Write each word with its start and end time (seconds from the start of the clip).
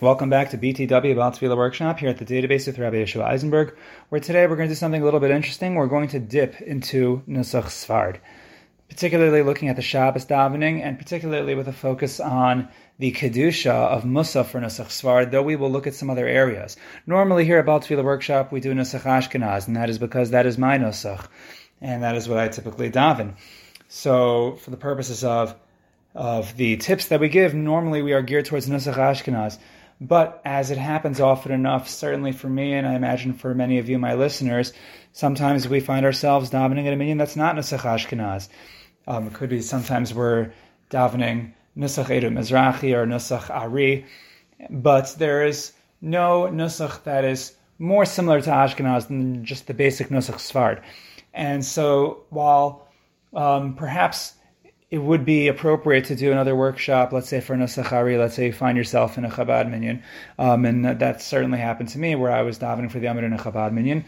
Welcome 0.00 0.30
back 0.30 0.48
to 0.52 0.56
BTW 0.56 1.14
Baal 1.14 1.30
Tefillah 1.30 1.58
Workshop 1.58 1.98
here 1.98 2.08
at 2.08 2.16
the 2.16 2.24
database 2.24 2.66
with 2.66 2.78
Rabbi 2.78 2.96
Yeshua 2.96 3.24
Eisenberg, 3.24 3.76
where 4.08 4.18
today 4.18 4.46
we're 4.46 4.56
going 4.56 4.70
to 4.70 4.74
do 4.74 4.78
something 4.78 5.02
a 5.02 5.04
little 5.04 5.20
bit 5.20 5.30
interesting. 5.30 5.74
We're 5.74 5.88
going 5.88 6.08
to 6.08 6.18
dip 6.18 6.58
into 6.62 7.22
Nusach 7.28 7.64
Sfard, 7.64 8.16
particularly 8.88 9.42
looking 9.42 9.68
at 9.68 9.76
the 9.76 9.82
Shabbos 9.82 10.24
davening, 10.24 10.80
and 10.80 10.98
particularly 10.98 11.54
with 11.54 11.68
a 11.68 11.72
focus 11.74 12.18
on 12.18 12.70
the 12.98 13.12
Kedusha 13.12 13.70
of 13.70 14.04
Musaf 14.04 14.46
for 14.46 14.58
Nusach 14.58 14.86
Sfard, 14.86 15.32
though 15.32 15.42
we 15.42 15.56
will 15.56 15.70
look 15.70 15.86
at 15.86 15.94
some 15.94 16.08
other 16.08 16.26
areas. 16.26 16.78
Normally 17.06 17.44
here 17.44 17.58
at 17.58 17.66
Baal 17.66 17.82
Workshop 18.02 18.52
we 18.52 18.60
do 18.60 18.72
Nusach 18.72 19.02
Ashkenaz, 19.02 19.66
and 19.66 19.76
that 19.76 19.90
is 19.90 19.98
because 19.98 20.30
that 20.30 20.46
is 20.46 20.56
my 20.56 20.78
Nusach, 20.78 21.28
and 21.82 22.02
that 22.04 22.14
is 22.14 22.26
what 22.26 22.38
I 22.38 22.48
typically 22.48 22.90
daven. 22.90 23.34
So 23.88 24.56
for 24.62 24.70
the 24.70 24.78
purposes 24.78 25.24
of 25.24 25.54
of 26.14 26.56
the 26.56 26.76
tips 26.78 27.08
that 27.08 27.20
we 27.20 27.28
give, 27.28 27.54
normally 27.54 28.02
we 28.02 28.14
are 28.14 28.22
geared 28.22 28.46
towards 28.46 28.66
Nusach 28.66 28.94
Ashkenaz. 28.94 29.58
But 30.00 30.40
as 30.44 30.70
it 30.70 30.78
happens 30.78 31.20
often 31.20 31.52
enough, 31.52 31.88
certainly 31.88 32.32
for 32.32 32.48
me, 32.48 32.72
and 32.72 32.86
I 32.86 32.94
imagine 32.94 33.34
for 33.34 33.54
many 33.54 33.78
of 33.78 33.88
you, 33.88 33.98
my 33.98 34.14
listeners, 34.14 34.72
sometimes 35.12 35.68
we 35.68 35.80
find 35.80 36.06
ourselves 36.06 36.50
davening 36.50 36.86
at 36.86 36.94
a 36.94 36.96
minyan 36.96 37.18
that's 37.18 37.36
not 37.36 37.54
Nusach 37.54 37.80
Ashkenaz. 37.80 38.48
Um, 39.06 39.26
it 39.26 39.34
could 39.34 39.50
be 39.50 39.60
sometimes 39.60 40.14
we're 40.14 40.52
davening 40.90 41.52
Nusach 41.76 42.06
Edu 42.06 42.30
Mizrahi 42.32 42.94
or 42.94 43.06
Nusach 43.06 43.50
Ari, 43.50 44.06
but 44.70 45.14
there 45.18 45.44
is 45.44 45.72
no 46.00 46.48
Nusach 46.50 47.02
that 47.04 47.24
is 47.24 47.54
more 47.78 48.06
similar 48.06 48.40
to 48.40 48.50
Ashkenaz 48.50 49.08
than 49.08 49.44
just 49.44 49.66
the 49.66 49.74
basic 49.74 50.08
Nusach 50.08 50.36
Sfard. 50.36 50.82
And 51.34 51.64
so 51.64 52.24
while 52.30 52.88
um, 53.34 53.74
perhaps 53.74 54.34
it 54.90 54.98
would 54.98 55.24
be 55.24 55.46
appropriate 55.46 56.06
to 56.06 56.16
do 56.16 56.32
another 56.32 56.56
workshop, 56.56 57.12
let's 57.12 57.28
say 57.28 57.40
for 57.40 57.54
Nusach 57.54 57.92
Ari, 57.92 58.18
let's 58.18 58.34
say 58.34 58.46
you 58.46 58.52
find 58.52 58.76
yourself 58.76 59.16
in 59.16 59.24
a 59.24 59.30
Chabad 59.30 59.70
minyan, 59.70 60.02
um, 60.38 60.64
and 60.64 60.84
that, 60.84 60.98
that, 60.98 61.22
certainly 61.22 61.58
happened 61.58 61.90
to 61.90 61.98
me 61.98 62.16
where 62.16 62.32
I 62.32 62.42
was 62.42 62.58
davening 62.58 62.90
for 62.90 62.98
the 62.98 63.06
Amud 63.06 63.22
in 63.22 63.32
a 63.32 63.38
Chabad 63.38 63.72
minyan. 63.72 64.04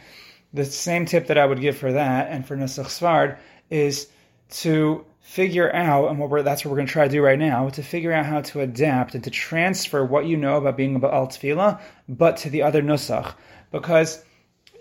The 0.52 0.64
same 0.64 1.06
tip 1.06 1.28
that 1.28 1.38
I 1.38 1.46
would 1.46 1.60
give 1.60 1.76
for 1.76 1.92
that 1.92 2.30
and 2.30 2.46
for 2.46 2.56
Nusach 2.56 2.86
Sfard 2.86 3.38
is 3.70 4.08
to 4.50 5.04
figure 5.20 5.72
out, 5.72 6.10
and 6.10 6.18
what 6.18 6.44
that's 6.44 6.64
what 6.64 6.72
we're 6.72 6.78
going 6.78 6.88
to 6.88 6.92
try 6.92 7.06
to 7.06 7.12
do 7.12 7.22
right 7.22 7.38
now, 7.38 7.68
to 7.70 7.82
figure 7.82 8.12
out 8.12 8.26
how 8.26 8.40
to 8.40 8.60
adapt 8.60 9.14
and 9.14 9.22
to 9.22 9.30
transfer 9.30 10.04
what 10.04 10.26
you 10.26 10.36
know 10.36 10.56
about 10.56 10.76
being 10.76 10.96
about 10.96 11.30
Tefillah, 11.30 11.80
but 12.08 12.38
to 12.38 12.50
the 12.50 12.62
other 12.62 12.82
Nusach. 12.82 13.34
Because 13.70 14.22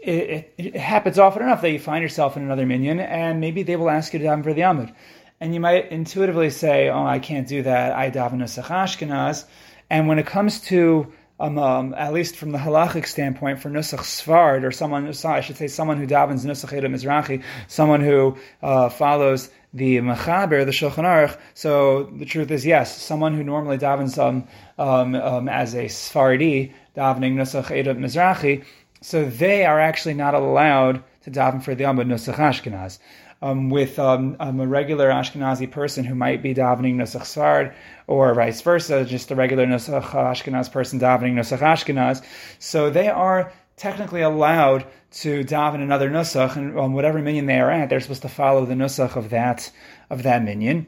it, 0.02 0.11
it, 0.11 0.54
it, 0.58 0.76
happens 0.76 1.20
often 1.20 1.44
enough 1.44 1.61
that 1.61 1.72
you 1.72 1.80
find 1.80 2.02
yourself 2.02 2.36
in 2.36 2.44
another 2.44 2.66
minyan, 2.66 3.00
and 3.00 3.39
maybe 3.39 3.61
they 3.61 3.76
will 3.76 3.89
ask 3.89 4.14
you 4.14 4.20
to 4.20 4.26
daven 4.26 4.44
for 4.44 4.54
the 4.54 4.61
Amud 4.61 4.94
and 5.42 5.56
you 5.56 5.59
might 5.59 5.92
intuitively 5.92 6.52
say, 6.52 6.88
"Oh, 6.89 7.03
I 7.03 7.20
can't 7.20 7.47
do 7.47 7.64
that. 7.64 7.94
I 7.94 8.11
daven 8.11 8.36
Nusach 8.36 8.66
Ashkenaz." 8.66 9.45
And 9.89 10.08
when 10.08 10.20
it 10.20 10.28
comes 10.28 10.61
to 10.67 11.11
um, 11.39 11.58
um, 11.58 11.95
at 11.95 12.14
least 12.14 12.36
from 12.36 12.52
the 12.52 12.59
halachic 12.59 13.08
standpoint, 13.08 13.59
for 13.59 13.70
Nusach 13.70 14.02
Sfard, 14.02 14.64
or 14.64 14.72
someone, 14.72 15.08
I 15.08 15.42
should 15.42 15.58
say, 15.58 15.67
someone 15.67 15.98
who 15.98 16.06
davens 16.06 16.45
Nusach 16.45 16.72
Edom 16.72 16.94
Mizrahi, 16.94 17.44
someone 17.67 18.02
who 18.02 18.38
uh, 18.61 18.89
follows 18.89 19.50
the 19.73 19.98
Mechaber, 19.98 20.64
the 20.66 20.72
Shulchan 20.72 21.03
Aruch. 21.03 21.39
So 21.55 22.03
the 22.03 22.26
truth 22.26 22.52
is, 22.52 22.64
yes, 22.64 22.95
someone 22.95 23.33
who 23.33 23.44
normally 23.44 23.80
davens 23.80 24.20
um, 24.20 24.48
um, 24.78 25.16
um 25.16 25.50
as 25.50 25.73
a 25.73 25.86
Sfardi, 25.86 26.73
davening 26.95 27.33
Nusach 27.33 27.72
Edom 27.72 27.98
Mizrahi, 27.98 28.64
so 29.02 29.26
they 29.26 29.66
are 29.66 29.80
actually 29.80 30.14
not 30.14 30.36
allowed 30.36 31.03
to 31.23 31.31
daven 31.31 31.64
for 31.64 31.73
the 31.73 31.86
Amud 31.86 32.05
Nusach 32.05 32.36
Ashkenaz 32.36 33.00
um, 33.42 33.70
with 33.70 33.97
um, 33.97 34.36
um, 34.39 34.59
a 34.59 34.67
regular 34.67 35.09
Ashkenazi 35.09 35.70
person 35.70 36.03
who 36.03 36.16
might 36.16 36.44
be 36.44 36.53
davening 36.53 36.95
Nusach 36.95 37.25
Sard, 37.25 37.73
or 38.08 38.33
vice 38.33 38.61
versa, 38.61 39.03
just 39.06 39.31
a 39.31 39.36
regular 39.36 39.66
Nusach 39.66 40.03
Ashkenaz 40.03 40.72
person 40.72 41.00
davening 41.00 41.33
Nusach 41.33 41.59
Ashkenaz. 41.59 42.23
So 42.59 42.89
they 42.89 43.08
are 43.08 43.52
technically 43.78 44.22
allowed 44.22 44.86
to 45.11 45.44
daven 45.44 45.81
another 45.81 46.09
Nusach, 46.09 46.56
and 46.56 46.78
on 46.78 46.94
whatever 46.94 47.20
minyan 47.20 47.48
they 47.48 47.59
are 47.59 47.72
at, 47.72 47.89
they're 47.89 48.00
supposed 48.00 48.22
to 48.22 48.30
follow 48.30 48.66
the 48.66 48.76
Nusach 48.76 49.16
of 49.16 49.32
that 49.32 49.71
of 50.10 50.23
that 50.23 50.43
minyan. 50.43 50.87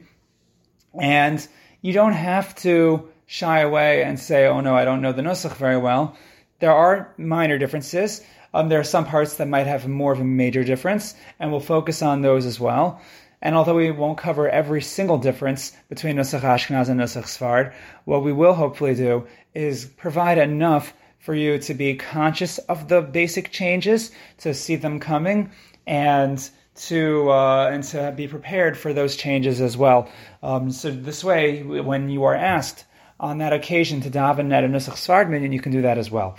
And 0.99 1.45
you 1.81 1.91
don't 1.91 2.13
have 2.13 2.55
to 2.57 3.09
shy 3.25 3.61
away 3.61 4.03
and 4.03 4.19
say, 4.19 4.45
"Oh 4.45 4.61
no, 4.61 4.75
I 4.75 4.85
don't 4.85 5.01
know 5.01 5.11
the 5.11 5.23
Nusach 5.23 5.55
very 5.55 5.77
well." 5.77 6.15
There 6.59 6.71
are 6.71 7.13
minor 7.17 7.57
differences. 7.57 8.21
Um, 8.53 8.69
there 8.69 8.79
are 8.79 8.83
some 8.83 9.05
parts 9.05 9.37
that 9.37 9.47
might 9.47 9.67
have 9.67 9.87
more 9.87 10.13
of 10.13 10.19
a 10.19 10.25
major 10.25 10.63
difference, 10.63 11.15
and 11.39 11.51
we'll 11.51 11.59
focus 11.59 12.01
on 12.01 12.21
those 12.21 12.45
as 12.45 12.59
well. 12.59 13.01
And 13.41 13.55
although 13.55 13.75
we 13.75 13.91
won't 13.91 14.17
cover 14.17 14.47
every 14.47 14.81
single 14.81 15.17
difference 15.17 15.73
between 15.89 16.15
Nusach 16.15 16.41
Ashkenaz 16.41 16.87
and 16.87 16.99
Nusach 16.99 17.25
Sfard, 17.25 17.73
what 18.05 18.23
we 18.23 18.31
will 18.31 18.53
hopefully 18.53 18.95
do 18.95 19.27
is 19.53 19.85
provide 19.85 20.37
enough 20.37 20.93
for 21.19 21.33
you 21.33 21.57
to 21.57 21.73
be 21.73 21.95
conscious 21.95 22.57
of 22.57 22.87
the 22.87 23.01
basic 23.01 23.51
changes, 23.51 24.11
to 24.37 24.53
see 24.53 24.77
them 24.77 24.99
coming, 24.99 25.51
and 25.85 26.49
to 26.75 27.29
uh, 27.29 27.69
and 27.71 27.83
to 27.83 28.13
be 28.15 28.27
prepared 28.27 28.77
for 28.77 28.93
those 28.93 29.15
changes 29.15 29.61
as 29.61 29.77
well. 29.77 30.09
Um, 30.41 30.71
so 30.71 30.89
this 30.91 31.23
way, 31.23 31.63
when 31.63 32.09
you 32.09 32.23
are 32.23 32.35
asked 32.35 32.85
on 33.19 33.37
that 33.39 33.53
occasion 33.53 34.01
to 34.01 34.09
daven 34.09 34.51
at 34.53 34.63
a 34.63 34.67
Nusach 34.67 34.95
Sfard 34.95 35.29
minyan, 35.29 35.51
you 35.51 35.59
can 35.59 35.71
do 35.71 35.81
that 35.81 35.97
as 35.97 36.09
well. 36.09 36.37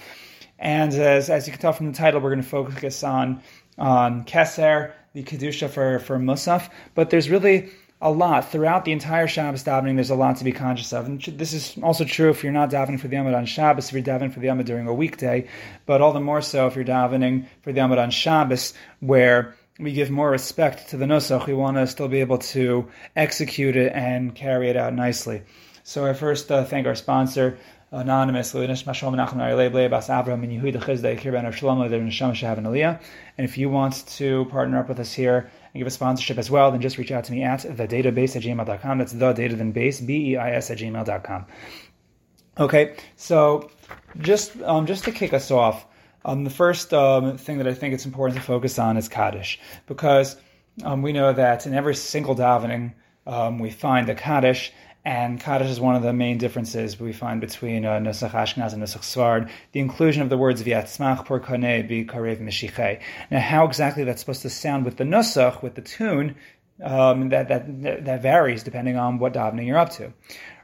And 0.58 0.94
as, 0.94 1.30
as 1.30 1.46
you 1.46 1.52
can 1.52 1.60
tell 1.60 1.72
from 1.72 1.86
the 1.86 1.98
title, 1.98 2.20
we're 2.20 2.30
going 2.30 2.42
to 2.42 2.48
focus 2.48 3.02
on 3.02 3.42
on 3.76 4.24
Keser, 4.24 4.92
the 5.14 5.24
Kedusha 5.24 5.68
for, 5.68 5.98
for 5.98 6.18
Musaf. 6.18 6.70
But 6.94 7.10
there's 7.10 7.28
really 7.28 7.70
a 8.00 8.10
lot 8.10 8.50
throughout 8.50 8.84
the 8.84 8.92
entire 8.92 9.26
Shabbos 9.26 9.64
davening. 9.64 9.94
There's 9.94 10.10
a 10.10 10.14
lot 10.14 10.36
to 10.36 10.44
be 10.44 10.52
conscious 10.52 10.92
of, 10.92 11.06
and 11.06 11.20
this 11.20 11.52
is 11.52 11.76
also 11.82 12.04
true 12.04 12.30
if 12.30 12.44
you're 12.44 12.52
not 12.52 12.70
davening 12.70 13.00
for 13.00 13.08
the 13.08 13.16
Amud 13.16 13.36
on 13.36 13.46
Shabbos, 13.46 13.88
if 13.88 13.94
you're 13.94 14.02
davening 14.02 14.32
for 14.32 14.40
the 14.40 14.48
Amud 14.48 14.66
during 14.66 14.86
a 14.86 14.94
weekday, 14.94 15.48
but 15.86 16.00
all 16.00 16.12
the 16.12 16.20
more 16.20 16.42
so 16.42 16.66
if 16.66 16.76
you're 16.76 16.84
davening 16.84 17.46
for 17.62 17.72
the 17.72 17.80
Amud 17.80 17.98
on 17.98 18.10
Shabbos, 18.10 18.74
where 19.00 19.54
we 19.78 19.92
give 19.92 20.10
more 20.10 20.30
respect 20.30 20.90
to 20.90 20.96
the 20.96 21.04
Nusach. 21.04 21.46
We 21.46 21.54
want 21.54 21.78
to 21.78 21.86
still 21.86 22.08
be 22.08 22.20
able 22.20 22.38
to 22.38 22.88
execute 23.16 23.74
it 23.74 23.92
and 23.92 24.34
carry 24.34 24.68
it 24.70 24.76
out 24.76 24.94
nicely. 24.94 25.42
So 25.82 26.06
I 26.06 26.12
first 26.12 26.50
uh, 26.50 26.64
thank 26.64 26.86
our 26.86 26.94
sponsor, 26.94 27.58
anonymous 27.94 28.54
and 28.54 28.64
if 33.38 33.58
you 33.58 33.70
want 33.70 34.06
to 34.06 34.44
partner 34.46 34.78
up 34.78 34.88
with 34.88 34.98
us 34.98 35.12
here 35.12 35.50
and 35.72 35.80
give 35.80 35.86
a 35.86 35.90
sponsorship 35.90 36.38
as 36.38 36.50
well 36.50 36.70
then 36.70 36.80
just 36.80 36.98
reach 36.98 37.12
out 37.12 37.24
to 37.24 37.32
me 37.32 37.42
at 37.42 37.60
the 37.60 37.86
database 37.88 38.36
at 38.36 38.42
gmail.com 38.42 38.98
that's 38.98 39.12
the 39.12 39.32
data 39.32 39.56
then 39.56 39.72
base 39.72 40.00
b-e-i-s 40.00 40.70
at 40.70 40.78
gmail.com 40.78 41.46
okay 42.58 42.96
so 43.16 43.70
just 44.18 44.60
um, 44.62 44.86
just 44.86 45.04
to 45.04 45.12
kick 45.12 45.32
us 45.32 45.50
off 45.50 45.86
um, 46.24 46.44
the 46.44 46.50
first 46.50 46.92
um, 46.94 47.36
thing 47.36 47.58
that 47.58 47.66
I 47.66 47.74
think 47.74 47.94
it's 47.94 48.06
important 48.06 48.38
to 48.38 48.44
focus 48.44 48.78
on 48.78 48.96
is 48.96 49.08
Kaddish. 49.08 49.60
Because 49.86 50.36
um, 50.82 51.02
we 51.02 51.12
know 51.12 51.32
that 51.32 51.66
in 51.66 51.74
every 51.74 51.94
single 51.94 52.34
davening 52.34 52.94
um, 53.26 53.58
we 53.58 53.70
find 53.70 54.08
the 54.08 54.14
Kaddish 54.14 54.72
and 55.04 55.38
Kaddish 55.38 55.68
is 55.68 55.80
one 55.80 55.96
of 55.96 56.02
the 56.02 56.12
main 56.12 56.38
differences 56.38 56.98
we 56.98 57.12
find 57.12 57.40
between 57.40 57.84
uh, 57.84 57.98
Nusach 57.98 58.30
Ashkenaz 58.30 58.72
and 58.72 58.82
Nusach 58.82 59.02
Sfard. 59.02 59.50
The 59.72 59.80
inclusion 59.80 60.22
of 60.22 60.30
the 60.30 60.38
words 60.38 60.62
V'yatzmach 60.62 61.26
por 61.26 61.40
kone 61.40 61.86
bi 61.86 62.10
karev 62.10 62.40
mishiche. 62.40 63.00
Now, 63.30 63.40
how 63.40 63.66
exactly 63.66 64.04
that's 64.04 64.20
supposed 64.20 64.42
to 64.42 64.50
sound 64.50 64.84
with 64.84 64.96
the 64.96 65.04
Nusach, 65.04 65.62
with 65.62 65.74
the 65.74 65.82
tune, 65.82 66.36
um, 66.82 67.28
that, 67.28 67.48
that, 67.48 68.04
that 68.04 68.22
varies 68.22 68.62
depending 68.62 68.96
on 68.96 69.18
what 69.18 69.34
davening 69.34 69.66
you're 69.66 69.78
up 69.78 69.90
to. 69.90 70.12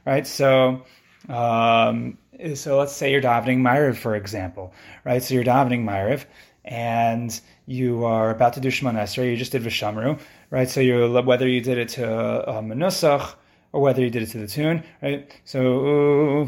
Right? 0.05 0.25
So, 0.25 0.85
um, 1.29 2.17
so 2.55 2.79
let's 2.79 2.95
say 2.95 3.11
you're 3.11 3.21
davening 3.21 3.59
Ma'ariv, 3.59 3.95
for 3.95 4.15
example. 4.15 4.73
Right? 5.05 5.21
So 5.21 5.35
you're 5.35 5.43
davening 5.43 5.83
Ma'ariv, 5.83 6.25
and 6.65 7.39
you 7.65 8.05
are 8.05 8.29
about 8.31 8.53
to 8.53 8.59
do 8.59 8.69
Shemona 8.69 9.03
Esrei, 9.03 9.31
you 9.31 9.37
just 9.37 9.51
did 9.51 9.63
Vishamru, 9.63 10.19
right? 10.49 10.69
So 10.69 10.79
you 10.79 11.11
whether 11.23 11.47
you 11.47 11.61
did 11.61 11.77
it 11.77 11.89
to 11.89 12.49
um, 12.49 12.69
Nusach, 12.69 13.35
or 13.73 13.81
whether 13.81 14.01
you 14.01 14.09
did 14.09 14.23
it 14.23 14.29
to 14.31 14.37
the 14.37 14.47
tune, 14.47 14.83
right? 15.01 15.31
So. 15.45 16.45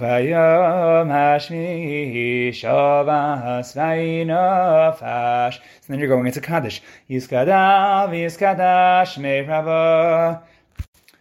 So 5.81 5.87
then 5.87 5.99
you're 5.99 6.09
going 6.09 6.25
into 6.27 6.41
Kaddish. 6.41 6.81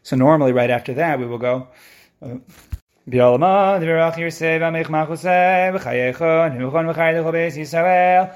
So 0.02 0.16
normally, 0.16 0.52
right 0.52 0.70
after 0.70 0.94
that, 0.94 1.18
we 1.20 1.26
will 1.26 1.38
go. 1.38 1.68
Uh, 2.20 2.38
V'chayecho, 3.08 3.50
nuchon 6.54 6.86
Yisrael, 7.56 8.32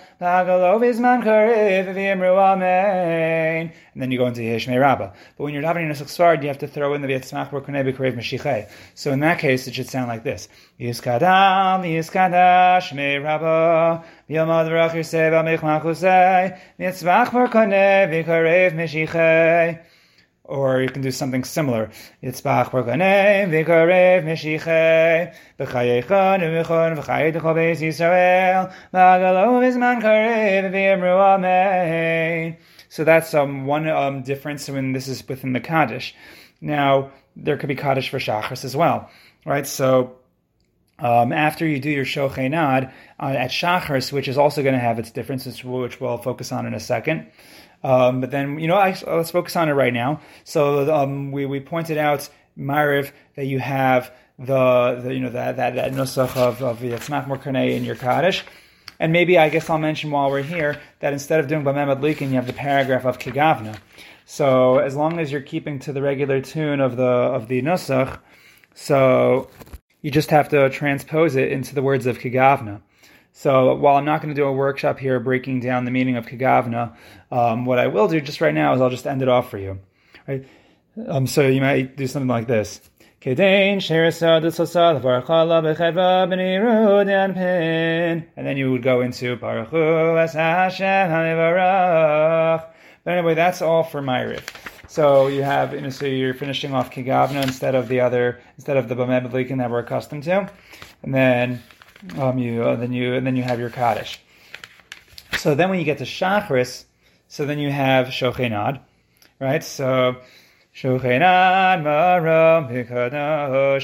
amen. 2.37 3.73
And 3.95 4.03
then 4.03 4.11
you 4.11 4.19
go 4.19 4.27
into 4.27 4.41
Yeshmei 4.41 4.81
Rabbah. 4.81 5.13
But 5.39 5.45
when 5.45 5.55
you're 5.55 5.63
davening 5.63 5.89
Nusach 5.89 6.09
Sfard, 6.09 6.43
you 6.43 6.49
have 6.49 6.59
to 6.59 6.67
throw 6.67 6.95
in 6.95 7.03
the 7.03 7.07
V'yetzmach 7.07 7.51
b'konei 7.51 7.85
b'karev 7.95 8.17
Mashichei. 8.17 8.69
So 8.97 9.13
in 9.13 9.21
that 9.21 9.39
case, 9.39 9.69
it 9.69 9.75
should 9.77 9.89
sound 9.89 10.09
like 10.09 10.25
this. 10.25 10.49
Yiskadam, 10.81 11.85
yiskada, 11.85 12.81
Shmei 12.81 13.23
Rabbah, 13.23 14.03
b'yolma, 14.29 14.65
d'virach 14.69 14.95
yirsei 14.95 15.31
v'amich 15.31 15.61
machusei, 15.61 16.59
v'yetzmach 16.81 17.29
b'konei 17.29 18.09
b'karev 18.11 18.75
Mashichei. 18.75 19.79
Or 20.49 20.81
you 20.81 20.89
can 20.89 21.03
do 21.03 21.11
something 21.11 21.45
similar. 21.45 21.91
V'yemru 30.73 31.19
Amen. 31.39 32.57
So 32.89 33.05
that's 33.05 33.35
um, 33.35 33.67
one 33.67 33.89
um, 33.89 34.23
difference 34.23 34.69
when 34.69 34.93
this 34.93 35.09
is 35.09 35.27
within 35.29 35.53
the 35.53 35.61
Kaddish. 35.61 36.15
Now, 36.61 37.11
there 37.37 37.57
could 37.57 37.69
be 37.69 37.75
Kaddish 37.75 38.09
for 38.09 38.19
Shachris 38.19 38.65
as 38.65 38.75
well, 38.75 39.11
right? 39.45 39.67
So, 39.67 40.17
um, 40.99 41.33
after 41.33 41.67
you 41.67 41.79
do 41.79 41.91
your 41.91 42.07
Shochenad 42.07 42.91
uh, 43.21 43.27
at 43.27 43.51
Shachris, 43.51 44.13
which 44.13 44.29
is 44.29 44.39
also 44.39 44.63
going 44.63 44.75
to 44.75 44.81
have 44.81 44.99
its 44.99 45.11
differences, 45.11 45.63
which 45.63 46.01
we'll 46.01 46.17
focus 46.17 46.53
on 46.53 46.65
in 46.65 46.73
a 46.73 46.81
second, 46.81 47.27
um, 47.87 48.21
but 48.21 48.33
then, 48.33 48.59
you 48.59 48.67
know, 48.67 48.75
I, 48.75 48.97
let's 49.07 49.31
focus 49.31 49.55
on 49.55 49.69
it 49.69 49.75
right 49.75 49.93
now. 49.93 50.21
So 50.43 50.93
um, 50.93 51.31
we, 51.31 51.47
we 51.47 51.61
pointed 51.61 51.99
out, 51.99 52.29
Mariv, 52.59 53.13
that 53.37 53.47
you 53.47 53.61
have 53.61 54.11
the, 54.41 55.01
the 55.05 55.15
you 55.15 55.21
know 55.21 55.31
that 55.31 55.57
that, 55.57 55.77
that 55.77 55.93
nusach 55.93 56.37
of 56.37 56.63
of 56.63 56.81
Yitzmach 56.81 57.27
Morkanei 57.27 57.77
in 57.77 57.85
your 57.85 57.95
Kaddish. 57.95 58.45
And 58.99 59.13
maybe 59.13 59.39
I 59.39 59.51
guess 59.51 59.71
I'll 59.71 59.79
mention 59.79 60.11
while 60.11 60.31
we're 60.33 60.43
here 60.43 60.81
that 60.99 61.13
instead 61.13 61.39
of 61.39 61.47
doing 61.47 61.63
Bameh 61.63 61.97
Madlikin, 61.97 62.31
you 62.31 62.35
have 62.35 62.49
the 62.49 62.53
paragraph 62.53 63.05
of 63.05 63.21
Kigavna. 63.21 63.79
So 64.25 64.79
as 64.79 64.97
long 64.97 65.21
as 65.21 65.31
you're 65.31 65.41
keeping 65.41 65.79
to 65.81 65.93
the 65.93 66.03
regular 66.03 66.41
tune 66.41 66.81
of 66.81 66.97
the 66.97 67.05
of 67.05 67.47
the 67.47 67.63
nusach, 67.63 68.19
so 68.75 69.49
you 70.03 70.11
just 70.11 70.31
have 70.31 70.49
to 70.49 70.71
transpose 70.71 71.37
it 71.37 71.53
into 71.53 71.73
the 71.77 71.83
words 71.83 72.07
of 72.07 72.19
Kigavna. 72.19 72.81
So 73.39 73.75
while 73.75 73.97
I'm 73.97 74.07
not 74.07 74.23
going 74.23 74.35
to 74.35 74.41
do 74.41 74.47
a 74.47 74.53
workshop 74.53 74.99
here 74.99 75.21
breaking 75.21 75.61
down 75.61 75.85
the 75.85 75.91
meaning 75.91 76.17
of 76.17 76.25
Kigavna, 76.25 76.97
um, 77.31 77.67
what 77.67 77.79
I 77.79 77.87
will 77.87 78.09
do 78.09 78.19
just 78.19 78.41
right 78.41 78.55
now 78.55 78.73
is 78.73 78.81
I'll 78.81 78.89
just 78.89 79.07
end 79.07 79.21
it 79.21 79.29
off 79.29 79.51
for 79.51 79.59
you. 79.59 79.79
Right? 80.27 80.49
Um, 81.07 81.27
so 81.27 81.47
you 81.47 81.61
might 81.61 81.99
do 81.99 82.07
something 82.07 82.31
like 82.31 82.47
this. 82.47 82.81
And 88.37 88.47
then 88.47 88.57
you 88.57 88.73
would 88.73 88.83
go 88.83 89.03
into 89.03 89.37
Baruch 89.37 89.71
But 93.05 93.11
anyway, 93.13 93.35
that's 93.35 93.61
all 93.61 93.83
for 93.83 94.01
my 94.01 94.23
riff. 94.23 94.51
So 94.89 95.27
you 95.27 95.43
have, 95.43 95.75
you 95.75 95.83
know, 95.83 95.91
so 95.91 96.07
you're 96.07 96.33
finishing 96.33 96.73
off 96.73 96.91
Kigavna 96.91 97.43
instead 97.43 97.75
of 97.75 97.89
the 97.89 98.01
other, 98.01 98.41
instead 98.57 98.79
of 98.79 98.89
the 98.89 98.95
Bamed 98.95 99.31
that 99.31 99.71
we're 99.71 99.81
accustomed 99.81 100.23
to. 100.23 100.51
And 101.03 101.15
then 101.15 101.63
um, 102.19 102.39
you 102.39 102.63
uh, 102.63 102.77
then 102.77 102.93
you 102.93 103.15
and 103.15 103.27
then 103.27 103.37
you 103.37 103.43
have 103.43 103.59
your 103.59 103.71
kaddish. 103.71 104.21
So 105.39 105.55
then 105.55 105.71
when 105.71 105.79
you 105.79 105.85
get 105.85 105.99
to 105.99 106.05
shachris, 106.05 106.85
so 107.29 107.45
then 107.45 107.59
you 107.59 107.71
have 107.71 108.07
shochenad, 108.09 108.81
right? 109.41 109.63
So 109.63 110.17
shochenad 110.75 111.83
maram 111.83 112.71
pikadaho 112.71 113.77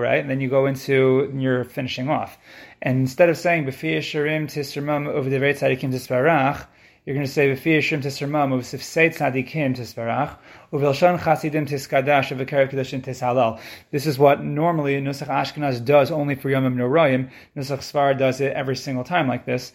right? 0.00 0.20
And 0.20 0.30
then 0.30 0.40
you 0.40 0.48
go 0.48 0.66
into 0.66 1.28
and 1.30 1.42
you're 1.42 1.64
finishing 1.64 2.08
off, 2.08 2.38
and 2.82 2.98
instead 2.98 3.28
of 3.28 3.38
saying 3.38 3.64
b'fi 3.64 3.98
shirim 3.98 4.46
tisramam 4.46 5.06
over 5.08 5.30
the 5.30 5.36
tzadikim 5.36 5.92
tisparach, 5.92 6.66
you're 7.04 7.14
going 7.14 7.26
to 7.26 7.32
say 7.32 7.48
v'fi 7.48 7.78
yishrim 7.78 8.02
tisramam 8.02 8.52
uv'sifsei 8.52 9.14
tzadikim 9.14 9.74
tisparach 9.74 10.36
uv'elshon 10.72 11.18
chasidim 11.18 11.66
tiskadash 11.66 12.36
uv'kerev 12.36 12.70
kedushim 12.70 13.02
tishalal. 13.02 13.58
This 13.90 14.06
is 14.06 14.18
what 14.18 14.44
normally 14.44 15.00
Nusach 15.00 15.28
Ashkenaz 15.28 15.82
does 15.82 16.10
only 16.10 16.34
for 16.34 16.50
Yomim 16.50 16.74
Noroyim. 16.74 17.30
Nusach 17.56 17.78
Sfar 17.78 18.18
does 18.18 18.40
it 18.40 18.52
every 18.52 18.76
single 18.76 19.04
time 19.04 19.28
like 19.28 19.46
this. 19.46 19.72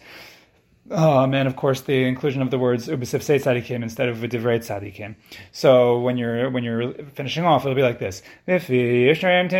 Um, 0.88 1.34
and 1.34 1.48
of 1.48 1.56
course, 1.56 1.80
the 1.80 2.04
inclusion 2.04 2.42
of 2.42 2.52
the 2.52 2.58
words 2.58 2.86
"ubisifsei 2.86 3.40
tzadikim" 3.42 3.82
instead 3.82 4.08
of 4.08 4.18
"v'divrei 4.18 4.60
tzadikim." 4.60 5.16
So 5.50 5.98
when 5.98 6.16
you're 6.16 6.48
when 6.50 6.62
you're 6.62 6.92
finishing 7.14 7.44
off, 7.44 7.64
it'll 7.64 7.74
be 7.74 7.82
like 7.82 7.98
this: 7.98 8.22
"V'fi 8.46 9.06
yishrim 9.06 9.50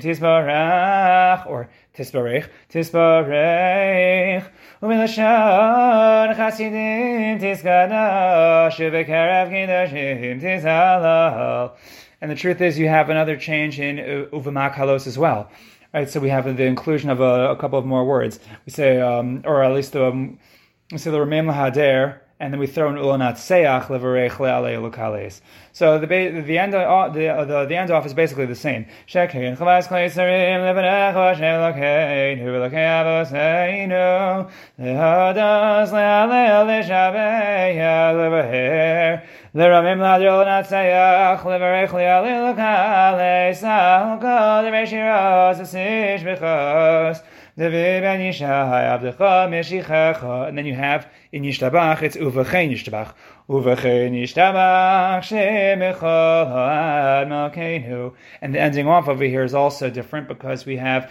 tisbarach," 0.00 1.46
or 1.46 1.68
"tisbarech 1.94 2.48
tisbarech." 2.72 4.44
U'milashon 4.82 6.34
chasidim 6.34 7.38
tiskadash 7.40 8.78
v'kerev 8.78 9.50
kiddashim 9.50 10.40
tishalal. 10.40 11.72
And 12.22 12.30
the 12.30 12.34
truth 12.34 12.60
is, 12.62 12.78
you 12.78 12.88
have 12.88 13.10
another 13.10 13.36
change 13.36 13.78
in 13.78 13.98
uvamak 14.32 14.72
halos 14.74 15.06
as 15.06 15.18
well. 15.18 15.50
Right, 15.94 16.08
so 16.08 16.20
we 16.20 16.28
have 16.28 16.44
the 16.56 16.64
inclusion 16.64 17.08
of 17.08 17.20
a, 17.20 17.50
a 17.50 17.56
couple 17.56 17.78
of 17.78 17.86
more 17.86 18.04
words. 18.04 18.38
We 18.66 18.72
say, 18.72 19.00
um, 19.00 19.42
or 19.46 19.62
at 19.62 19.72
least 19.72 19.96
um, 19.96 20.38
we 20.92 20.98
say 20.98 21.10
the 21.10 21.20
remain 21.20 21.46
lahader, 21.46 22.20
and 22.40 22.52
then 22.52 22.60
we 22.60 22.66
throw 22.68 22.88
an 22.88 22.94
ulanat 22.94 23.34
seach 23.34 23.86
levarech 23.86 24.32
le'alei 24.32 24.78
lukales. 24.78 25.40
So 25.72 25.98
the 25.98 26.06
the 26.06 26.58
end 26.58 26.74
of, 26.74 27.14
the, 27.14 27.28
uh, 27.28 27.44
the 27.44 27.64
the 27.66 27.76
end 27.76 27.90
off 27.90 28.06
is 28.06 28.14
basically 28.14 28.46
the 28.46 28.54
same. 28.54 28.86
Shekhein 29.08 29.56
chavas 29.56 29.88
kleiserim 29.88 30.60
levarech 30.62 31.14
vashem 31.14 31.58
lokein 31.74 32.38
hu 32.38 32.46
lokei 32.46 32.86
avoseinu 33.00 34.50
lehadas 34.78 35.90
le'alei 35.90 36.82
le'shabeya 36.82 38.14
levaher 38.14 39.22
leramim 39.54 39.98
ladr 39.98 40.30
ulanat 40.30 40.66
seach 40.68 41.42
levarech 41.42 41.90
le'alei 41.90 42.54
lukales 42.54 43.62
ahol 43.64 44.20
kol 44.20 44.62
dereshiros 44.62 45.58
asish 45.58 46.22
bechos 46.22 47.22
and 47.60 47.74
then 47.74 48.20
you 50.64 50.74
have 50.74 51.10
in 51.32 51.42
Yishtabach, 51.42 52.02
it's 52.02 52.16
Uvachein 52.16 52.70
Yishtabach. 52.70 53.14
Uvachein 53.48 54.12
Yishtabach 54.12 55.24
Shemechad 55.24 57.26
Malkeinu. 57.26 58.14
And 58.40 58.54
the 58.54 58.60
ending 58.60 58.86
off 58.86 59.08
over 59.08 59.24
here 59.24 59.42
is 59.42 59.54
also 59.54 59.90
different 59.90 60.28
because 60.28 60.66
we 60.66 60.76
have 60.76 61.10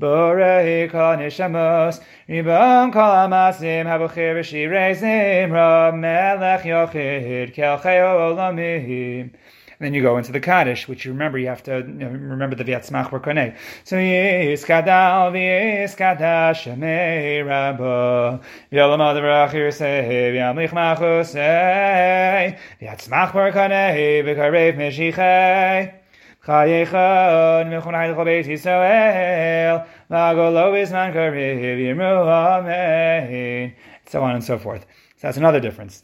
Borei 0.00 0.88
kol 0.88 1.16
neshamos, 1.16 2.00
ribon 2.28 2.92
kol 2.92 3.02
amasim, 3.02 3.84
habuchir 3.84 4.36
v'shirei 4.38 4.94
zimra, 4.94 5.92
melech 5.92 6.62
yochid, 6.62 7.52
kel 7.52 7.78
olamim. 7.78 9.32
And 9.80 9.86
then 9.86 9.94
you 9.94 10.02
go 10.02 10.16
into 10.16 10.32
the 10.32 10.40
Kaddish, 10.40 10.88
which 10.88 11.04
you 11.04 11.12
remember, 11.12 11.38
you 11.38 11.46
have 11.46 11.62
to 11.64 11.78
you 11.78 11.82
know, 11.82 12.08
remember 12.08 12.56
the 12.56 12.64
V'yatzmach 12.64 13.10
Barkonei. 13.10 13.56
So 13.84 13.94
Yiskadal 13.94 15.30
V'yiskadash 15.32 16.62
Shemei 16.64 17.44
Rabbo 17.44 18.42
V'yolam 18.72 18.98
Adavrach 18.98 19.50
Yirsei 19.50 20.32
V'yamlich 20.34 20.70
Machusei 20.70 22.58
V'yatzmach 22.80 23.30
Barkonei 23.30 24.24
V'karev 24.24 25.97
Yisrael 26.48 27.66
Magolo 30.10 30.72
Isman 30.72 31.12
Karev 31.12 31.58
Yirmu 31.78 33.72
so 34.06 34.22
on 34.22 34.34
and 34.34 34.42
so 34.42 34.58
forth. 34.58 34.86
So 35.16 35.26
that's 35.26 35.36
another 35.36 35.60
difference. 35.60 36.02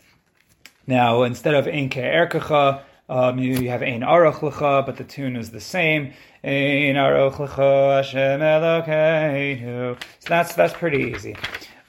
Now, 0.87 1.23
instead 1.23 1.55
of 1.55 1.67
Ein 1.67 1.89
Ke'erkecha, 1.89 2.83
um, 3.09 3.39
you, 3.39 3.55
you 3.55 3.71
have 3.71 3.83
Ein 3.83 4.03
Aruch 4.03 4.41
Lecha, 4.41 4.85
but 4.85 4.97
the 4.97 5.05
tune 5.05 5.37
is 5.37 5.51
the 5.51 5.61
same. 5.61 6.13
Ein 6.43 6.97
Aruch 6.97 7.37
Lecha 7.37 7.97
Hashem 7.97 8.41
Elokeinu. 8.41 9.97
So 10.19 10.29
that's, 10.29 10.55
that's 10.55 10.75
pretty 10.75 11.05
easy. 11.15 11.37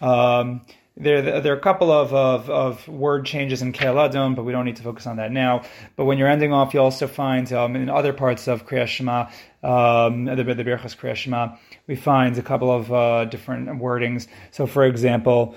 Um, 0.01 0.61
there, 0.97 1.41
there 1.41 1.53
are 1.53 1.57
a 1.57 1.61
couple 1.61 1.91
of, 1.91 2.13
of, 2.13 2.49
of 2.49 2.87
word 2.87 3.25
changes 3.25 3.61
in 3.61 3.73
Kel 3.73 3.99
Adon, 3.99 4.33
but 4.33 4.43
we 4.43 4.53
don't 4.53 4.65
need 4.65 4.77
to 4.77 4.83
focus 4.83 5.05
on 5.05 5.17
that 5.17 5.31
now. 5.31 5.63
But 5.97 6.05
when 6.05 6.17
you're 6.17 6.29
ending 6.29 6.53
off, 6.53 6.73
you 6.73 6.79
also 6.79 7.07
find 7.07 7.51
um, 7.51 7.75
in 7.75 7.89
other 7.89 8.13
parts 8.13 8.47
of 8.47 8.65
Kriya 8.65 8.87
Shema, 8.87 9.29
um, 9.61 10.25
the, 10.25 10.35
the 10.35 10.63
Birchas 10.63 10.95
Kriya 10.95 11.15
Shema, 11.15 11.55
we 11.87 11.95
find 11.97 12.37
a 12.37 12.41
couple 12.41 12.71
of 12.71 12.93
uh, 12.93 13.25
different 13.25 13.67
wordings. 13.81 14.27
So, 14.51 14.67
for 14.67 14.85
example, 14.85 15.55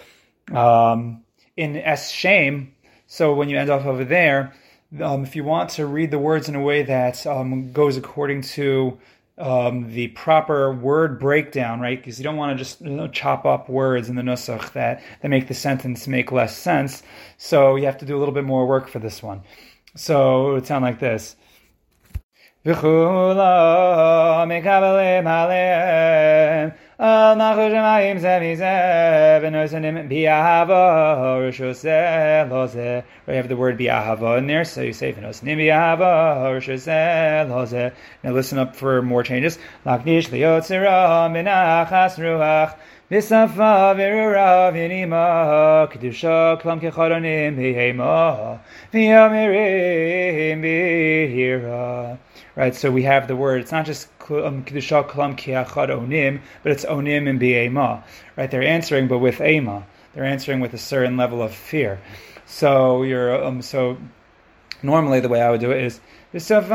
um, 0.52 1.22
in 1.56 1.76
Es 1.76 2.10
Shame. 2.10 2.74
So 3.06 3.34
when 3.34 3.48
you 3.48 3.58
end 3.58 3.70
off 3.70 3.86
over 3.86 4.04
there, 4.04 4.54
um, 5.00 5.22
if 5.22 5.36
you 5.36 5.44
want 5.44 5.70
to 5.70 5.86
read 5.86 6.10
the 6.10 6.18
words 6.18 6.48
in 6.48 6.56
a 6.56 6.62
way 6.62 6.82
that 6.82 7.26
um, 7.26 7.72
goes 7.72 7.96
according 7.96 8.42
to 8.42 8.98
um, 9.38 9.92
the 9.92 10.08
proper 10.08 10.72
word 10.72 11.18
breakdown, 11.18 11.80
right? 11.80 11.98
Because 11.98 12.18
you 12.18 12.24
don't 12.24 12.36
want 12.36 12.56
to 12.56 12.62
just 12.62 12.80
you 12.80 12.90
know, 12.90 13.08
chop 13.08 13.44
up 13.44 13.68
words 13.68 14.08
in 14.08 14.16
the 14.16 14.22
nusach 14.22 14.72
that, 14.72 15.02
that 15.22 15.28
make 15.28 15.48
the 15.48 15.54
sentence 15.54 16.06
make 16.06 16.32
less 16.32 16.56
sense. 16.56 17.02
So 17.36 17.76
you 17.76 17.86
have 17.86 17.98
to 17.98 18.06
do 18.06 18.16
a 18.16 18.18
little 18.18 18.34
bit 18.34 18.44
more 18.44 18.66
work 18.66 18.88
for 18.88 18.98
this 18.98 19.22
one. 19.22 19.42
So 19.94 20.50
it 20.50 20.52
would 20.54 20.66
sound 20.66 20.84
like 20.84 20.98
this. 21.00 21.36
Al 27.00 27.36
nachu 27.36 27.70
shemayim 27.70 28.18
bi'ahava, 30.08 31.52
have 33.36 33.48
the 33.48 33.56
word 33.56 33.78
bi'ahava 33.78 34.36
in 34.38 34.48
there, 34.48 34.64
so 34.64 34.82
you 34.82 34.92
say 34.92 35.12
bi'ahava. 35.12 36.60
Now 38.24 38.32
listen 38.32 38.58
up 38.58 38.74
for 38.74 39.00
more 39.00 39.22
changes. 39.22 39.60
Laknish 39.86 40.28
minachas 40.30 42.18
ruach, 42.18 42.74
v'nima, 44.72 45.88
klam 46.60 46.80
kecharonim 46.80 47.56
v'yamirim 48.92 50.60
b'hira. 50.60 52.18
Right, 52.56 52.74
so 52.74 52.90
we 52.90 53.04
have 53.04 53.28
the 53.28 53.36
word. 53.36 53.60
It's 53.60 53.70
not 53.70 53.86
just 53.86 54.17
um, 54.30 54.64
kedusha 54.64 55.08
kiachad 55.08 55.88
onim, 55.88 56.40
but 56.62 56.72
it's 56.72 56.84
onim 56.84 57.28
and 57.28 57.40
b'ema. 57.40 58.02
Right, 58.36 58.50
they're 58.50 58.62
answering, 58.62 59.08
but 59.08 59.18
with 59.18 59.40
ema. 59.40 59.86
They're 60.14 60.24
answering 60.24 60.60
with 60.60 60.74
a 60.74 60.78
certain 60.78 61.16
level 61.16 61.42
of 61.42 61.54
fear. 61.54 62.00
So 62.46 63.02
you're 63.02 63.44
um, 63.44 63.62
so 63.62 63.98
normally 64.82 65.20
the 65.20 65.28
way 65.28 65.42
I 65.42 65.50
would 65.50 65.60
do 65.60 65.70
it 65.70 65.84
is. 65.84 66.00
But 66.30 66.40
because 66.40 66.50
of 66.50 66.68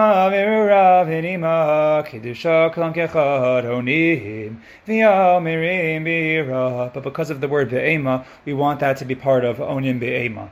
the 7.41 7.47
word 7.49 7.69
b'ema, 7.69 8.25
we 8.45 8.53
want 8.53 8.79
that 8.79 8.97
to 8.97 9.05
be 9.05 9.15
part 9.15 9.45
of 9.45 9.57
onim 9.57 9.99
b'ema. 9.99 10.49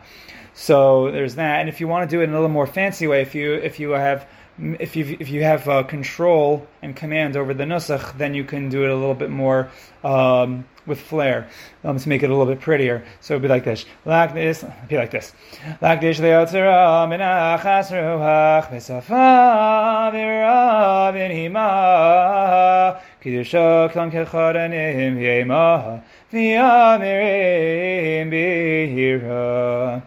So 0.54 1.12
there's 1.12 1.36
that, 1.36 1.62
and 1.62 1.70
if 1.70 1.80
you 1.80 1.88
want 1.88 2.10
to 2.10 2.16
do 2.16 2.22
it 2.22 2.26
in 2.26 2.32
a 2.32 2.34
little 2.34 2.50
more 2.50 2.68
fancy 2.68 3.08
way, 3.08 3.22
if 3.22 3.34
you 3.34 3.54
if 3.54 3.80
you 3.80 3.92
have 3.92 4.28
if 4.58 4.96
you 4.96 5.18
if 5.20 5.30
you 5.30 5.44
have 5.44 5.68
uh, 5.68 5.84
control 5.84 6.68
and 6.82 6.96
command 6.96 7.36
over 7.36 7.54
the 7.54 7.64
nusach, 7.64 8.18
then 8.18 8.34
you 8.34 8.44
can 8.44 8.70
do 8.70 8.84
it 8.84 8.90
a 8.90 8.96
little 8.96 9.16
bit 9.16 9.30
more 9.30 9.70
um, 10.04 10.66
with 10.86 11.00
flair 11.00 11.48
um, 11.84 11.98
to 11.98 12.10
make 12.10 12.24
it 12.24 12.30
a 12.30 12.34
little 12.36 12.46
bit 12.46 12.60
prettier. 12.62 13.04
So 13.22 13.34
it'd 13.34 13.42
be 13.42 13.48
like 13.48 13.64
this, 13.64 13.86
like 14.06 14.34
this, 14.34 14.64
be 14.88 14.98
like 14.98 15.12
this, 15.12 15.34
like 15.82 16.02
this. 16.02 16.20
Leotzera 16.20 17.08
minachas 17.08 17.92
ruach 17.92 18.70
besafa 18.70 20.12
v'rav 20.12 21.16
inhima 21.16 23.02
kiddusha 23.24 23.92
klam 23.92 24.12
kechoranim 24.12 25.18
yema 25.18 26.04
v'yamirim 26.32 28.30
bihira. 28.32 30.02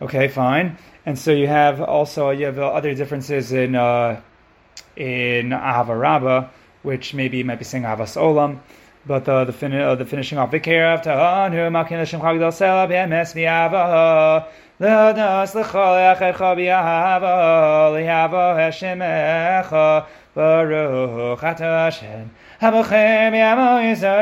Okay, 0.00 0.28
fine. 0.28 0.76
And 1.08 1.18
so 1.18 1.32
you 1.32 1.46
have 1.46 1.80
also 1.80 2.28
you 2.28 2.44
have 2.44 2.58
other 2.58 2.94
differences 2.94 3.50
in 3.50 3.74
uh, 3.74 4.20
in 4.94 5.48
Ahava 5.52 5.98
Rabba, 5.98 6.50
which 6.82 7.14
maybe 7.14 7.38
you 7.38 7.46
might 7.46 7.58
be 7.58 7.64
saying 7.64 7.84
Avas 7.84 8.20
Olam, 8.20 8.58
but 9.06 9.26
uh, 9.26 9.46
the 9.46 9.54
fin- 9.54 9.72
uh, 9.72 9.94
the 9.94 10.04
finishing 10.04 10.36
off 10.36 10.50
Vikerav 10.50 11.02
Tahanu 11.02 11.72
Makin 11.72 11.96
Hashem 11.96 12.20
Chagdal 12.20 12.52
Sela 12.52 12.86
BMS 12.86 13.32
Viava 13.32 14.48
Leodas 14.78 15.54
Lechol 15.54 16.14
Echecha 16.14 16.54
Biava 16.54 17.90
Liava 17.96 18.58
Hashem 18.58 18.98
Echa 18.98 20.04
Baruch 20.34 21.42
Ata 21.42 21.64
Hashem 21.64 22.30
Yisrael 22.60 24.18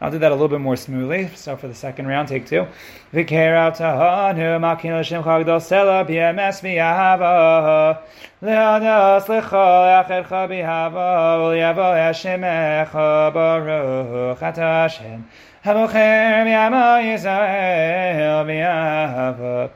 I'll 0.00 0.10
do 0.10 0.18
that 0.18 0.32
a 0.32 0.34
little 0.34 0.48
bit 0.48 0.60
more 0.60 0.76
smoothly. 0.76 1.28
So 1.34 1.56
for 1.58 1.68
the 1.68 1.74
second 1.74 2.06
round, 2.06 2.28
take 2.28 2.46
two. 2.46 2.66
Vikera 3.12 3.76
tahanu 3.76 4.58
makin 4.60 4.98
l'shem 4.98 5.22
chagdol 5.22 5.60
sela 5.60 6.06
b'emes 6.06 6.62
v'yahava 6.62 7.98
le'adas 8.42 9.28
l'chol 9.28 10.04
echadcha 10.04 10.48
b'yahava 10.48 11.38
v'yavo 11.52 11.94
Hashem 11.96 12.40
echa 12.40 13.32
baruch 13.34 14.42
ata 14.42 14.60
Hashem 14.60 15.28
habochem 15.64 16.46
yamo 16.46 17.02
Yisrael 17.02 18.44
b'yahava 18.46 19.70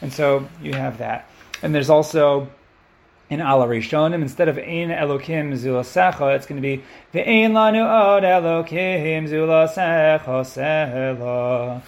And 0.00 0.12
so 0.12 0.48
you 0.62 0.72
have 0.72 0.96
that. 0.98 1.28
And 1.62 1.74
there's 1.74 1.90
also 1.90 2.48
in 3.32 3.40
Ala 3.40 3.66
Rishonim, 3.66 4.20
instead 4.20 4.48
of 4.48 4.58
Ein 4.58 4.90
Elokim 4.90 5.54
Zulasecha, 5.54 6.36
it's 6.36 6.44
going 6.44 6.60
to 6.60 6.62
be 6.62 6.84
Ve'ein 7.14 7.52
Lanu 7.52 7.82
Od 7.82 8.22
Elokim 8.24 9.26
Zulasecha 9.26 10.44
Sela. 10.44 11.82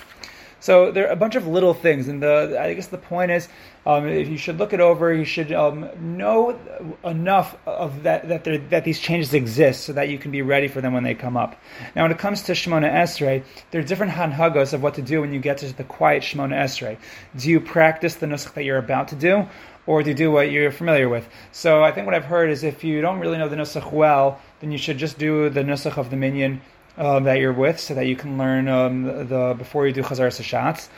So 0.61 0.91
there 0.91 1.07
are 1.07 1.13
a 1.13 1.17
bunch 1.17 1.35
of 1.35 1.47
little 1.47 1.75
things, 1.75 2.09
and 2.09 2.23
the 2.23 2.57
I 2.59 2.73
guess 2.73 2.87
the 2.87 2.97
point 2.97 3.31
is, 3.31 3.51
um, 3.85 4.09
if 4.09 4.29
you 4.29 4.39
should 4.39 4.57
look 4.57 4.73
it 4.73 4.81
over, 4.81 5.13
you 5.13 5.27
should 5.27 5.53
um, 5.53 5.91
know 6.01 6.59
enough 7.05 7.55
of 7.67 8.05
that 8.05 8.29
that 8.29 8.45
there, 8.45 8.57
that 8.57 8.85
these 8.85 8.99
changes 8.99 9.35
exist, 9.35 9.85
so 9.85 9.93
that 9.93 10.09
you 10.09 10.17
can 10.17 10.31
be 10.31 10.41
ready 10.41 10.69
for 10.69 10.81
them 10.81 10.95
when 10.95 11.03
they 11.03 11.15
come 11.15 11.37
up. 11.37 11.61
Now, 11.95 12.05
when 12.05 12.13
it 12.13 12.19
comes 12.19 12.41
to 12.45 12.53
Shemona 12.53 12.91
Esrei, 12.91 13.45
there 13.71 13.83
are 13.83 13.85
different 13.85 14.13
hanhagos 14.13 14.73
of 14.73 14.83
what 14.83 14.95
to 14.95 15.03
do 15.03 15.21
when 15.21 15.35
you 15.35 15.39
get 15.39 15.59
to 15.59 15.71
the 15.75 15.85
quiet 15.85 16.23
Shemona 16.23 16.55
Esrei. 16.55 16.97
Do 17.37 17.51
you 17.51 17.61
practice 17.61 18.15
the 18.15 18.25
nusach 18.25 18.55
that 18.55 18.65
you're 18.65 18.79
about 18.79 19.09
to 19.09 19.17
do, 19.17 19.47
or 19.87 20.03
to 20.03 20.15
do 20.15 20.31
what 20.31 20.51
you're 20.51 20.71
familiar 20.71 21.09
with. 21.09 21.29
So 21.53 21.85
I 21.85 21.93
think 21.93 22.07
what 22.07 22.15
I've 22.15 22.25
heard 22.25 22.51
is 22.51 22.65
if 22.65 22.85
you 22.85 23.01
don't 23.01 23.21
really 23.21 23.39
know 23.39 23.49
the 23.49 23.57
nusach 23.57 23.93
well, 23.93 24.41
then 24.61 24.73
you 24.73 24.79
should 24.79 24.99
just 24.99 25.19
do 25.19 25.51
the 25.51 25.63
nusach 25.63 25.99
of 25.99 26.11
the 26.11 26.17
minyan 26.17 26.61
um, 26.97 27.25
that 27.25 27.39
you're 27.39 27.53
with, 27.53 27.79
so 27.81 27.95
that 27.95 28.07
you 28.07 28.17
can 28.17 28.39
learn 28.39 28.69
um, 28.69 29.03
the, 29.03 29.55
before 29.59 29.87
you 29.87 29.93
do 29.93 30.03
chazar 30.03 30.29
sashatz. 30.29 30.89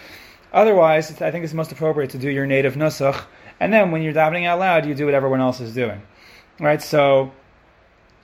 Otherwise, 0.53 1.21
I 1.21 1.31
think 1.31 1.45
it's 1.45 1.55
most 1.55 1.73
appropriate 1.73 2.11
to 2.11 2.19
do 2.19 2.31
your 2.31 2.47
native 2.47 2.75
nusach, 2.75 3.25
and 3.61 3.73
then 3.73 3.91
when 3.91 4.03
you're 4.03 4.13
davening 4.13 4.47
out 4.47 4.59
loud, 4.59 4.87
you 4.87 4.95
do 4.95 5.07
what 5.07 5.15
everyone 5.15 5.41
else 5.41 5.61
is 5.61 5.75
doing. 5.75 6.01
Right. 6.61 6.81
So 6.81 7.33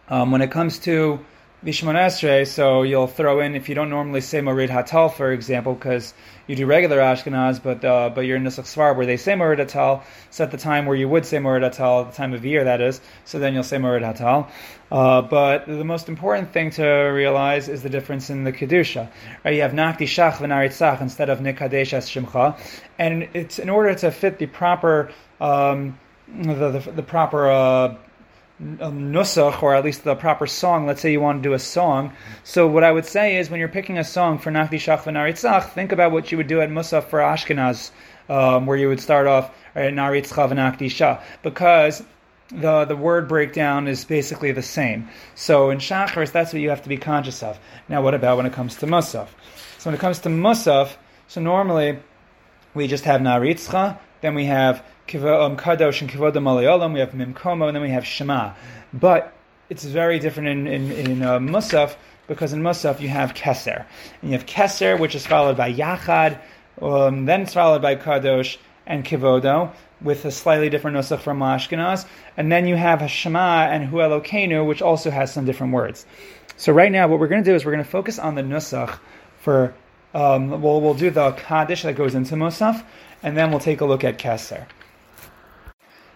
um, 0.08 0.30
when 0.30 0.42
it 0.42 0.50
comes 0.50 0.78
to 0.80 1.24
Bishmon 1.64 1.94
Esrei, 1.94 2.44
so 2.44 2.82
you'll 2.82 3.06
throw 3.06 3.38
in 3.38 3.54
if 3.54 3.68
you 3.68 3.76
don't 3.76 3.88
normally 3.88 4.20
say 4.20 4.40
Morid 4.40 4.68
Hatal, 4.68 5.14
for 5.14 5.30
example, 5.30 5.74
because 5.74 6.12
you 6.48 6.56
do 6.56 6.66
regular 6.66 6.98
Ashkenaz, 6.98 7.62
but 7.62 7.84
uh, 7.84 8.10
but 8.12 8.22
you're 8.22 8.36
in 8.36 8.42
Nusach 8.42 8.64
Svar 8.64 8.96
where 8.96 9.06
they 9.06 9.16
say 9.16 9.36
Morid 9.36 9.60
Hatal. 9.60 10.02
So 10.30 10.42
at 10.42 10.50
the 10.50 10.56
time 10.56 10.86
where 10.86 10.96
you 10.96 11.08
would 11.08 11.24
say 11.24 11.38
Morid 11.38 11.62
Hatal, 11.62 12.10
the 12.10 12.16
time 12.16 12.32
of 12.32 12.44
year 12.44 12.64
that 12.64 12.80
is, 12.80 13.00
so 13.24 13.38
then 13.38 13.54
you'll 13.54 13.62
say 13.62 13.78
Morid 13.78 14.02
Hatal. 14.02 14.50
Uh, 14.90 15.22
but 15.22 15.66
the 15.68 15.84
most 15.84 16.08
important 16.08 16.52
thing 16.52 16.70
to 16.70 16.84
realize 16.84 17.68
is 17.68 17.84
the 17.84 17.90
difference 17.90 18.28
in 18.28 18.42
the 18.42 18.52
kedusha. 18.52 19.08
Right, 19.44 19.54
you 19.54 19.62
have 19.62 19.70
Nakdi 19.70 20.08
Shach 20.08 20.38
v'Naritzach 20.38 21.00
instead 21.00 21.30
of 21.30 21.38
Nikadesh 21.38 21.92
Es 21.92 22.10
Shimcha, 22.10 22.58
and 22.98 23.28
it's 23.34 23.60
in 23.60 23.70
order 23.70 23.94
to 23.94 24.10
fit 24.10 24.40
the 24.40 24.46
proper 24.46 25.12
um, 25.40 25.96
the, 26.26 26.70
the, 26.70 26.90
the 26.90 27.02
proper. 27.04 27.48
Uh, 27.48 27.94
nusach, 28.62 29.62
or 29.62 29.74
at 29.74 29.84
least 29.84 30.04
the 30.04 30.14
proper 30.14 30.46
song. 30.46 30.86
Let's 30.86 31.00
say 31.00 31.12
you 31.12 31.20
want 31.20 31.42
to 31.42 31.48
do 31.48 31.52
a 31.54 31.58
song. 31.58 32.12
So 32.44 32.66
what 32.66 32.84
I 32.84 32.92
would 32.92 33.06
say 33.06 33.36
is, 33.36 33.50
when 33.50 33.60
you're 33.60 33.68
picking 33.68 33.98
a 33.98 34.04
song 34.04 34.38
for 34.38 34.50
Nachdi 34.50 34.74
Shach 34.74 35.02
v'Naritzach, 35.02 35.70
think 35.70 35.92
about 35.92 36.12
what 36.12 36.30
you 36.30 36.38
would 36.38 36.46
do 36.46 36.60
at 36.60 36.68
Musaf 36.68 37.04
for 37.04 37.18
Ashkenaz, 37.18 37.90
um, 38.28 38.66
where 38.66 38.76
you 38.76 38.88
would 38.88 39.00
start 39.00 39.26
off 39.26 39.50
at 39.74 39.92
Naritzcha 39.92 40.48
v'Nachdi 40.48 40.86
Shach, 40.86 41.22
because 41.42 42.02
the 42.50 42.84
the 42.84 42.96
word 42.96 43.28
breakdown 43.28 43.88
is 43.88 44.04
basically 44.04 44.52
the 44.52 44.62
same. 44.62 45.08
So 45.34 45.70
in 45.70 45.78
Shachris, 45.78 46.32
that's 46.32 46.52
what 46.52 46.62
you 46.62 46.68
have 46.68 46.82
to 46.82 46.88
be 46.88 46.98
conscious 46.98 47.42
of. 47.42 47.58
Now, 47.88 48.02
what 48.02 48.14
about 48.14 48.36
when 48.36 48.46
it 48.46 48.52
comes 48.52 48.76
to 48.76 48.86
Musaf? 48.86 49.28
So 49.78 49.90
when 49.90 49.94
it 49.94 50.00
comes 50.00 50.20
to 50.20 50.28
Musaf, 50.28 50.96
so 51.28 51.40
normally 51.40 51.98
we 52.74 52.86
just 52.86 53.04
have 53.04 53.20
Naritzcha, 53.20 53.98
then 54.20 54.34
we 54.34 54.44
have 54.44 54.84
um, 55.14 55.56
Kadosh 55.56 56.00
and 56.00 56.10
Kivodim 56.10 56.42
Maleolam, 56.42 56.92
we 56.94 57.00
have 57.00 57.14
Mimkomo, 57.14 57.66
and 57.68 57.76
then 57.76 57.82
we 57.82 57.90
have 57.90 58.06
Shema. 58.06 58.54
But 58.92 59.32
it's 59.68 59.84
very 59.84 60.18
different 60.18 60.48
in, 60.48 60.66
in, 60.66 60.92
in 60.92 61.22
uh, 61.22 61.38
Musaf, 61.38 61.96
because 62.26 62.52
in 62.52 62.62
Musaf 62.62 63.00
you 63.00 63.08
have 63.08 63.34
Keser. 63.34 63.84
And 64.20 64.30
you 64.30 64.36
have 64.36 64.46
Keser, 64.46 64.98
which 64.98 65.14
is 65.14 65.26
followed 65.26 65.56
by 65.56 65.72
Yachad, 65.72 66.38
um, 66.80 67.26
then 67.26 67.42
it's 67.42 67.54
followed 67.54 67.82
by 67.82 67.96
Kadosh 67.96 68.58
and 68.86 69.04
Kivodo, 69.04 69.72
with 70.00 70.24
a 70.24 70.30
slightly 70.30 70.68
different 70.68 70.96
Nusach 70.96 71.20
from 71.20 71.38
Ashkenaz. 71.38 72.06
And 72.36 72.50
then 72.50 72.66
you 72.66 72.76
have 72.76 73.08
Shema 73.10 73.66
and 73.66 73.84
Hu 73.84 73.96
Elokeinu, 73.98 74.66
which 74.66 74.82
also 74.82 75.10
has 75.10 75.32
some 75.32 75.44
different 75.44 75.72
words. 75.72 76.04
So 76.56 76.72
right 76.72 76.92
now, 76.92 77.08
what 77.08 77.20
we're 77.20 77.28
going 77.28 77.42
to 77.44 77.50
do 77.50 77.54
is 77.54 77.64
we're 77.64 77.72
going 77.72 77.84
to 77.84 77.90
focus 77.90 78.18
on 78.18 78.34
the 78.34 78.42
Nusach 78.42 78.98
for, 79.40 79.74
um, 80.14 80.62
we'll, 80.62 80.80
we'll 80.80 80.94
do 80.94 81.10
the 81.10 81.32
Kaddish 81.32 81.82
that 81.82 81.96
goes 81.96 82.14
into 82.14 82.34
Musaf, 82.34 82.84
and 83.22 83.36
then 83.36 83.50
we'll 83.50 83.60
take 83.60 83.80
a 83.80 83.84
look 83.84 84.04
at 84.04 84.18
Keser. 84.18 84.66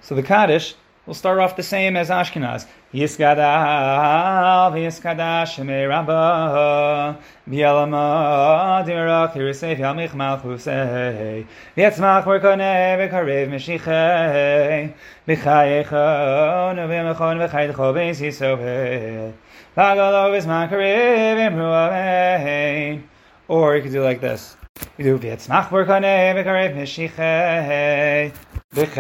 So 0.07 0.15
the 0.15 0.23
Kaddish 0.23 0.77
we'll 1.05 1.15
start 1.15 1.41
off 1.41 1.57
the 1.57 1.65
same 1.65 1.97
as 1.97 2.11
Ashkenaz. 2.11 2.65
Yiskadal, 2.95 4.71
Yiskadash, 4.71 5.57
Shemei 5.57 5.89
Rabbah, 5.89 7.17
V'yalama, 7.49 8.87
Dirach, 8.87 9.33
Yirisei, 9.33 9.77
V'yalmich 9.77 10.11
Malchusei, 10.11 11.45
V'yatzmach, 11.77 12.23
V'rkonei, 12.23 13.11
V'karev, 13.11 13.49
Meshichei, 13.49 14.95
V'chayecho, 15.27 16.77
V'yamachon, 16.77 17.49
V'chaydecho, 17.49 17.93
V'yisisovei, 17.93 19.33
V'agalo, 19.77 20.31
V'zman, 20.31 20.69
Karev, 20.71 21.51
V'mruavein. 21.51 23.03
Or 23.49 23.75
you 23.75 23.83
could 23.83 23.91
do 23.91 24.05
like 24.05 24.21
this. 24.21 24.57
You 24.99 25.05
do 25.05 25.19
V'yatzmach, 25.19 25.67
V'rkonei, 25.67 26.33
V'karev, 26.37 26.77
Meshichei, 26.77 28.33
And 28.77 28.93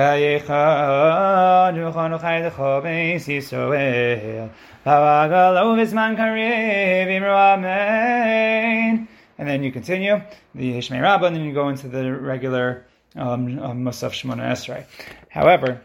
then 9.47 9.62
you 9.62 9.71
continue 9.71 10.23
the 10.54 10.73
Hishmei 10.73 11.02
Rabbah, 11.02 11.26
and 11.26 11.37
then 11.37 11.45
you 11.45 11.52
go 11.52 11.68
into 11.68 11.88
the 11.88 12.11
regular 12.11 12.87
um, 13.16 13.59
um, 13.59 13.85
Musaf 13.85 14.12
Shemona 14.12 14.50
Esrei. 14.50 14.87
However, 15.28 15.83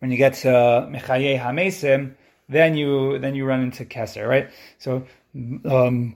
when 0.00 0.10
you 0.10 0.16
get 0.16 0.34
to 0.34 0.88
Mechaye 0.90 1.40
Hamesim, 1.40 2.16
then 2.48 2.76
you 2.76 3.20
then 3.20 3.36
you 3.36 3.44
run 3.44 3.60
into 3.60 3.84
Keser, 3.84 4.26
right? 4.26 4.50
So 4.78 5.06
um, 5.34 6.12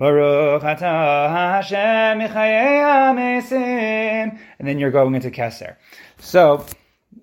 and 4.59 4.69
then 4.69 4.79
you're 4.79 4.91
going 4.91 5.15
into 5.15 5.31
Keser. 5.31 5.77
So 6.19 6.65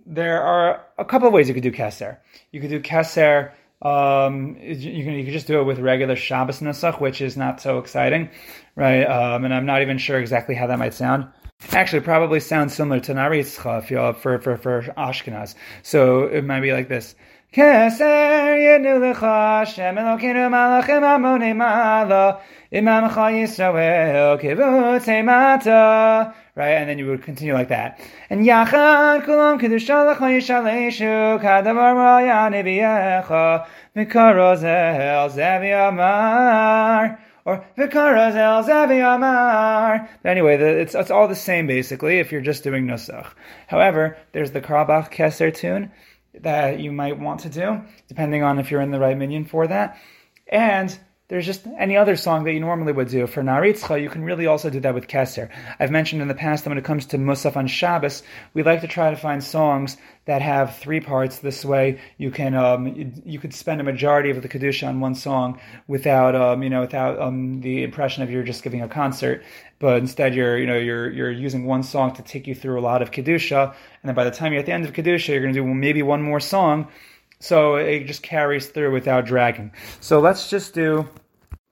there 0.05 0.41
are 0.41 0.85
a 0.97 1.05
couple 1.05 1.27
of 1.27 1.33
ways 1.33 1.47
you 1.47 1.53
could 1.53 1.63
do 1.63 1.71
Keser. 1.71 2.17
You 2.51 2.61
could 2.61 2.69
do 2.69 2.79
Keser. 2.79 3.51
Um, 3.81 4.57
you 4.59 5.03
can 5.03 5.13
you 5.13 5.23
can 5.23 5.31
just 5.31 5.47
do 5.47 5.59
it 5.61 5.63
with 5.63 5.79
regular 5.79 6.15
Shabbos 6.15 6.59
Nusach, 6.59 6.99
which 6.99 7.21
is 7.21 7.37
not 7.37 7.61
so 7.61 7.79
exciting, 7.79 8.29
right? 8.75 9.03
Um, 9.03 9.45
and 9.45 9.53
I'm 9.53 9.65
not 9.65 9.81
even 9.81 9.97
sure 9.97 10.19
exactly 10.19 10.53
how 10.53 10.67
that 10.67 10.79
might 10.79 10.93
sound. 10.93 11.27
Actually, 11.71 12.01
probably 12.01 12.39
sounds 12.39 12.73
similar 12.73 12.99
to 13.01 13.13
Naritzcha 13.13 13.79
if 13.79 13.91
you 13.91 14.13
for 14.13 14.39
for 14.39 14.57
for 14.57 14.81
Ashkenaz. 14.97 15.55
So 15.83 16.23
it 16.23 16.43
might 16.43 16.61
be 16.61 16.73
like 16.73 16.89
this. 16.89 17.15
Keser 17.53 18.57
yenu 18.57 18.99
lecha 18.99 19.65
Hashem 19.65 19.95
Elokeinu 19.95 20.49
malachim 20.49 21.01
amonei 21.01 21.55
malo 21.55 22.39
imamcha 22.71 23.31
Yisrael 23.33 24.39
kivutzei 24.39 25.25
mata 25.25 26.33
right? 26.59 26.71
And 26.71 26.89
then 26.89 26.99
you 26.99 27.07
would 27.07 27.23
continue 27.23 27.53
like 27.53 27.69
that. 27.69 27.99
And 28.29 28.45
Yachad 28.45 29.23
Kulam 29.25 29.59
Kedusha 29.61 30.13
Lecha 30.13 30.27
Yishaleshu 30.35 31.41
Kadavar 31.41 31.95
Ma'ya 31.95 32.51
Nebiecha 32.51 33.65
V'karozel 33.95 35.31
Zevi 35.31 35.71
Amar 35.71 37.17
or 37.45 37.65
V'karozel 37.77 38.65
Zevi 38.65 38.99
Amar. 38.99 40.09
But 40.21 40.29
anyway, 40.29 40.57
the, 40.57 40.67
it's, 40.81 40.95
it's 40.95 41.09
all 41.09 41.29
the 41.29 41.35
same 41.35 41.65
basically 41.65 42.19
if 42.19 42.31
you're 42.31 42.41
just 42.41 42.63
doing 42.63 42.85
Nusach. 42.85 43.31
However, 43.67 44.17
there's 44.33 44.51
the 44.51 44.61
Carlebach 44.61 45.11
Keser 45.13 45.55
tune 45.55 45.91
that 46.33 46.79
you 46.79 46.91
might 46.91 47.19
want 47.19 47.41
to 47.41 47.49
do, 47.49 47.81
depending 48.07 48.43
on 48.43 48.59
if 48.59 48.71
you're 48.71 48.81
in 48.81 48.91
the 48.91 48.99
right 48.99 49.17
minyan 49.17 49.45
for 49.45 49.67
that. 49.67 49.97
And 50.47 50.97
there's 51.29 51.45
just 51.45 51.65
any 51.77 51.95
other 51.95 52.15
song 52.15 52.43
that 52.43 52.53
you 52.53 52.59
normally 52.59 52.91
would 52.91 53.07
do. 53.07 53.27
For 53.27 53.43
Naritzcha, 53.43 54.01
you 54.01 54.09
can 54.09 54.23
really 54.23 54.47
also 54.47 54.71
do 54.71 54.79
that 54.79 54.95
with 54.95 55.07
Keser. 55.07 55.49
I've 55.79 55.91
mentioned 55.91 56.23
in 56.23 56.27
the 56.27 56.33
past 56.33 56.63
that 56.63 56.71
when 56.71 56.79
it 56.79 56.83
comes 56.83 57.05
to 57.07 57.19
Musaf 57.19 57.55
on 57.55 57.67
Shabbos, 57.67 58.23
we 58.55 58.63
like 58.63 58.81
to 58.81 58.87
try 58.87 59.11
to 59.11 59.15
find 59.15 59.43
songs 59.43 59.95
that 60.25 60.41
have 60.41 60.77
three 60.77 60.99
parts. 60.99 61.37
This 61.37 61.63
way, 61.63 61.99
you 62.17 62.31
can 62.31 62.55
um, 62.55 62.87
you, 62.87 63.11
you, 63.25 63.39
could 63.39 63.53
spend 63.53 63.79
a 63.79 63.83
majority 63.83 64.31
of 64.31 64.41
the 64.41 64.49
kedusha 64.49 64.87
on 64.87 65.01
one 65.01 65.13
song 65.13 65.59
without 65.87 66.35
um, 66.35 66.63
you 66.63 66.69
know 66.69 66.81
without 66.81 67.21
um, 67.21 67.61
the 67.61 67.83
impression 67.83 68.23
of 68.23 68.31
you're 68.31 68.43
just 68.43 68.63
giving 68.63 68.81
a 68.81 68.87
concert. 68.87 69.43
But 69.77 69.99
instead, 69.99 70.33
you're 70.33 70.57
you 70.57 70.65
know 70.65 70.79
you're 70.79 71.11
you're 71.11 71.31
using 71.31 71.65
one 71.65 71.83
song 71.83 72.15
to 72.15 72.23
take 72.23 72.47
you 72.47 72.55
through 72.55 72.79
a 72.79 72.81
lot 72.81 73.03
of 73.03 73.11
kedusha, 73.11 73.67
and 73.67 73.75
then 74.03 74.15
by 74.15 74.23
the 74.23 74.31
time 74.31 74.51
you're 74.51 74.61
at 74.61 74.65
the 74.65 74.73
end 74.73 74.85
of 74.85 74.93
kedusha, 74.93 75.27
you're 75.27 75.41
going 75.41 75.53
to 75.53 75.59
do 75.59 75.73
maybe 75.75 76.01
one 76.01 76.23
more 76.23 76.39
song 76.39 76.87
so 77.39 77.75
it 77.75 78.05
just 78.05 78.23
carries 78.23 78.67
through 78.67 78.91
without 78.91 79.25
dragging. 79.25 79.71
So 79.99 80.19
let's 80.19 80.49
just 80.49 80.73
do 80.73 81.07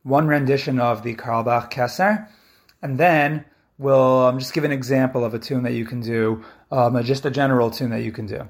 one 0.04 0.28
rendition 0.28 0.80
of 0.80 1.04
the 1.04 1.16
Carlebach 1.16 1.72
Kesser, 1.72 2.28
and 2.82 2.98
then 2.98 3.46
we'll 3.78 4.26
um, 4.26 4.40
just 4.40 4.54
give 4.54 4.64
an 4.64 4.72
example 4.72 5.26
of 5.26 5.34
a 5.34 5.40
tune 5.40 5.64
that 5.64 5.74
you 5.74 5.86
can 5.86 6.00
do, 6.00 6.44
um, 6.72 7.02
just 7.04 7.26
a 7.26 7.32
general 7.32 7.70
tune 7.70 7.90
that 7.92 8.04
you 8.04 8.12
can 8.12 8.26
do 8.26 8.48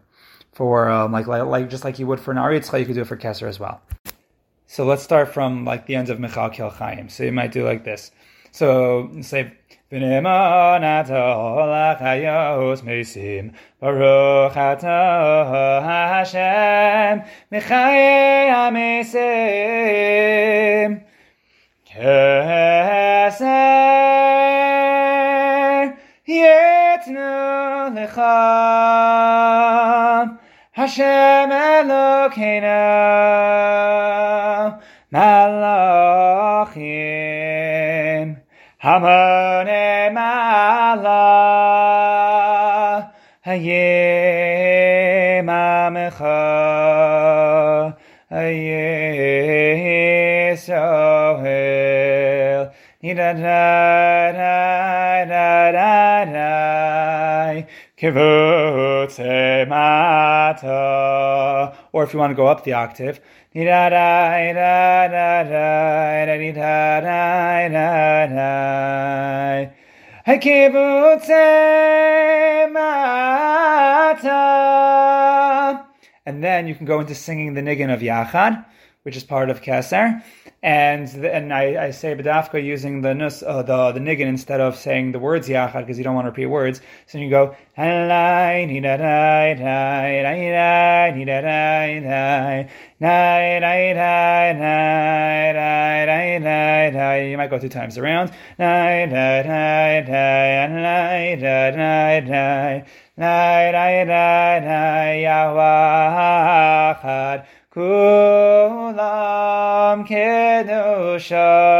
for 0.53 0.89
um, 0.89 1.11
like, 1.11 1.27
like, 1.27 1.69
just 1.69 1.83
like 1.83 1.99
you 1.99 2.07
would 2.07 2.19
for 2.19 2.31
an 2.31 2.37
Aritzcha, 2.37 2.79
you 2.79 2.85
could 2.85 2.95
do 2.95 3.01
it 3.01 3.07
for 3.07 3.17
Kesser 3.17 3.47
as 3.47 3.59
well. 3.59 3.79
So 4.65 4.85
let's 4.85 5.03
start 5.03 5.33
from 5.33 5.65
like 5.65 5.85
the 5.85 5.95
ends 5.95 6.09
of 6.09 6.17
Mechalkel 6.17 6.71
Chaim. 6.73 7.09
So 7.09 7.23
you 7.23 7.31
might 7.31 7.51
do 7.51 7.63
like 7.63 7.83
this. 7.83 8.11
So 8.51 9.09
say 9.21 9.53
V'ne'eman 9.89 10.83
atah 10.83 11.63
lachayos 11.71 12.83
mesim 12.83 13.55
Baruch 13.79 14.51
atah 14.51 15.79
Hashem 15.81 17.23
Mechayei 17.49 18.51
hamesim 18.51 19.15
Keser 21.87 23.47
Yetnu 26.27 27.95
Lecha. 27.95 28.35
Hashem 30.73 31.49
Elokeinu. 31.49 32.83
Malachim 35.13 37.16
Amen 38.87 39.67
mala 40.15 41.19
haye 43.43 45.41
mam 45.43 45.95
haye 48.31 48.85
so 50.55 51.43
ni 53.03 53.11
da 53.13 53.33
da 53.33 54.31
da 54.39 55.25
da 55.27 56.23
da 56.31 57.63
kivutse 57.97 59.67
mata. 59.67 61.75
Or 61.91 62.03
if 62.03 62.13
you 62.13 62.19
want 62.19 62.31
to 62.31 62.35
go 62.35 62.47
up 62.47 62.63
the 62.63 62.71
octave. 62.73 63.19
And 63.55 63.67
then 76.43 76.67
you 76.67 76.75
can 76.75 76.85
go 76.85 76.99
into 76.99 77.15
singing 77.15 77.55
the 77.55 77.61
nigun 77.61 77.91
of 77.91 78.01
Yachad, 78.01 78.63
which 79.01 79.17
is 79.17 79.23
part 79.23 79.49
of 79.49 79.61
Keser. 79.61 80.21
And 80.67 81.07
the, 81.07 81.33
and 81.33 81.53
I, 81.53 81.85
I 81.85 81.91
say 81.91 82.13
Badafka 82.13 82.61
using 82.61 82.99
the 82.99 83.13
nus, 83.13 83.41
uh, 83.41 83.63
the 83.63 83.93
the 83.93 84.01
niggin 84.01 84.27
instead 84.27 84.59
of 84.59 84.75
saying 84.75 85.13
the 85.13 85.19
words 85.19 85.47
Yachad 85.47 85.79
because 85.79 85.97
you 85.97 86.03
don't 86.03 86.13
want 86.13 86.25
to 86.25 86.31
repeat 86.31 86.47
words. 86.47 86.81
So 87.05 87.19
you 87.19 87.29
go 87.29 87.55
you 87.77 87.83
might 97.37 97.49
go 97.49 97.59
two 97.59 97.69
times 97.69 97.97
around. 97.97 98.33
Yahweh 105.23 107.37
Kulam 107.77 108.97
kedusha 110.07 111.77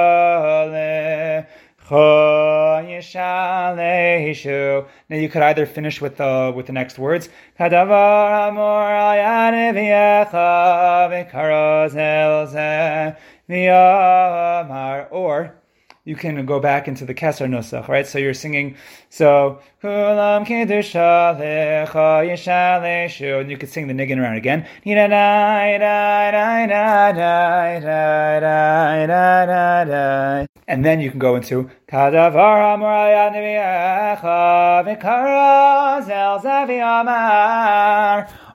now 5.09 5.15
you 5.15 5.29
could 5.29 5.41
either 5.41 5.65
finish 5.65 5.99
with 5.99 6.17
the 6.17 6.53
with 6.55 6.67
the 6.67 6.73
next 6.73 6.99
words, 6.99 7.29
or 15.09 15.56
you 16.07 16.15
can 16.15 16.45
go 16.45 16.61
back 16.61 16.87
into 16.87 17.03
the 17.03 17.13
Kesser 17.13 17.49
Nusach, 17.49 17.89
right? 17.89 18.07
So 18.07 18.17
you're 18.17 18.33
singing, 18.33 18.77
so, 19.09 19.59
and 19.83 20.47
you 23.51 23.57
could 23.57 23.67
sing 23.67 23.87
the 23.87 23.93
niggin 23.93 24.17
around 24.17 24.37
again. 24.37 24.65
And 30.69 30.85
then 30.85 31.01
you 31.01 31.09
can 31.09 31.19
go 31.19 31.35
into 31.35 31.69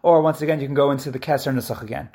or 0.03 0.23
once 0.23 0.41
again, 0.41 0.61
you 0.61 0.67
can 0.67 0.75
go 0.75 0.91
into 0.91 1.11
the 1.11 1.19
Keser 1.19 1.55
Nusach 1.55 1.83
again. 1.83 2.09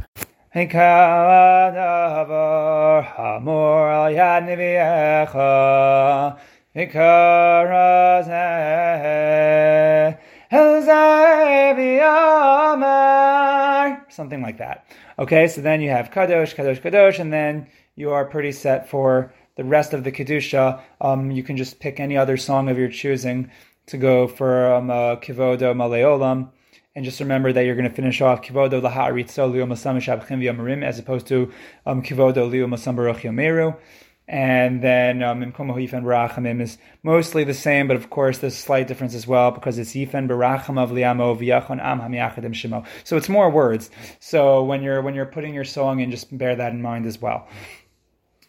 Something 14.10 14.42
like 14.42 14.58
that. 14.58 14.88
Okay, 15.20 15.48
so 15.48 15.62
then 15.62 15.82
you 15.82 15.92
have 15.92 16.10
Kadosh, 16.10 16.56
Kadosh, 16.56 16.82
Kadosh, 16.82 17.20
and 17.20 17.32
then 17.32 17.68
you 17.96 18.10
are 18.10 18.26
pretty 18.26 18.52
set 18.52 18.90
for 18.90 19.32
the 19.58 19.64
rest 19.64 19.94
of 19.94 20.04
the 20.04 20.12
Kedusha. 20.12 20.82
Um, 21.00 21.30
you 21.30 21.44
can 21.44 21.58
just 21.58 21.80
pick 21.80 22.00
any 22.00 22.18
other 22.18 22.36
song 22.36 22.68
of 22.68 22.80
your 22.80 22.90
choosing 22.90 23.52
to 23.86 23.98
go 23.98 24.28
for 24.28 24.74
um, 24.74 24.90
uh, 24.90 25.18
Kivodo 25.18 25.76
Maleolam. 25.76 26.50
And 26.98 27.06
just 27.06 27.20
remember 27.20 27.54
that 27.54 27.64
you're 27.64 27.76
going 27.76 27.88
to 27.88 27.94
finish 27.94 28.22
off 28.22 28.42
Kivodo 28.42 28.82
Laharitzo 28.82 29.52
Liu 29.52 29.64
Masam 29.68 30.02
V'Yamarim 30.02 30.84
as 30.84 30.98
opposed 30.98 31.28
to 31.28 31.54
um, 31.86 32.02
Kivodo 32.02 32.50
Liu 32.50 32.66
Masam 32.66 32.96
Yomeru. 32.96 33.78
And 34.28 34.82
then 34.82 35.22
um, 35.22 35.44
Imkom 35.44 35.70
Barachamim 35.70 36.60
is 36.60 36.80
mostly 37.04 37.44
the 37.44 37.54
same, 37.54 37.88
but 37.88 37.98
of 37.98 38.10
course 38.10 38.40
there's 38.40 38.56
a 38.56 38.58
slight 38.58 38.88
difference 38.88 39.14
as 39.14 39.28
well 39.28 39.52
because 39.52 39.78
it's 39.78 39.92
Yifen 39.92 40.28
Baracham 40.28 40.82
of 40.82 40.90
Liamo 40.90 41.38
V'Yachon 41.40 41.80
Am 41.80 42.00
Hamiachadim 42.00 42.56
Shemo. 42.56 42.84
So 43.04 43.16
it's 43.16 43.30
more 43.30 43.52
words. 43.52 43.92
So 44.20 44.64
when 44.64 44.82
you're 44.82 45.04
when 45.04 45.14
you're 45.14 45.28
putting 45.28 45.54
your 45.54 45.66
song 45.66 46.00
in, 46.00 46.10
just 46.10 46.36
bear 46.36 46.56
that 46.56 46.74
in 46.74 46.82
mind 46.82 47.06
as 47.06 47.22
well. 47.22 47.48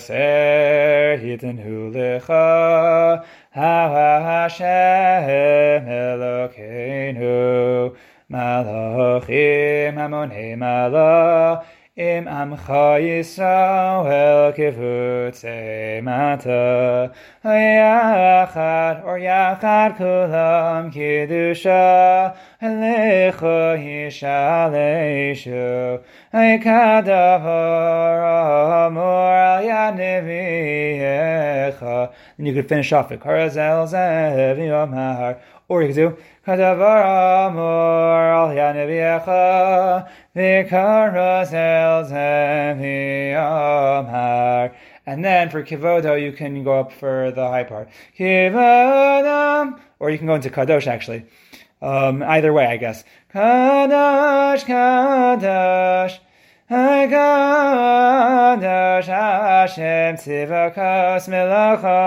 lecha 1.93 3.23
Hashem 3.51 4.65
Elokeinu 5.85 7.95
Malachim 8.31 9.95
Malach 10.57 11.65
Im 11.99 12.27
amcha 12.27 12.97
Yisrael 12.97 14.53
mata 16.01 17.11
Yachad 17.43 19.03
or 19.03 19.19
Yachad 19.19 19.97
kulam 19.97 20.93
kiddusha. 20.93 22.33
Lecha 22.61 23.77
yishaleshu. 23.83 25.99
Kadavar 26.33 28.21
amor 28.87 29.35
al 29.35 29.63
yad 29.65 29.99
And 32.37 32.47
you 32.47 32.53
could 32.53 32.69
finish 32.69 32.93
off 32.93 33.09
with 33.09 33.19
Karazel 33.19 33.85
zev 33.89 34.57
yomar 34.57 35.37
or 35.69 35.81
you 35.81 35.87
could 35.87 35.95
do 35.95 36.17
Kadavar 36.45 37.49
amor 37.49 38.33
al 38.33 38.49
yad 38.49 38.75
neviecha 38.75 40.07
and 45.05 45.25
then 45.25 45.49
for 45.49 45.63
kivodo, 45.63 46.21
you 46.21 46.31
can 46.31 46.63
go 46.63 46.79
up 46.79 46.91
for 46.91 47.31
the 47.31 47.47
high 47.47 47.63
part. 47.63 47.89
Kivodam, 48.17 49.79
or 49.99 50.11
you 50.11 50.17
can 50.17 50.27
go 50.27 50.35
into 50.35 50.49
kadosh 50.49 50.87
actually. 50.87 51.25
Um, 51.81 52.21
either 52.23 52.53
way, 52.53 52.67
I 52.67 52.77
guess. 52.77 53.03
Kadosh, 53.33 54.65
kadosh. 54.65 56.19
Kadosh 56.69 57.09
Hashem 59.05 60.15
tzivakos 60.17 61.27
melacha 61.27 62.03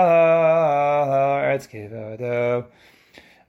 eretz 1.43 1.67
kivodo. 1.67 2.65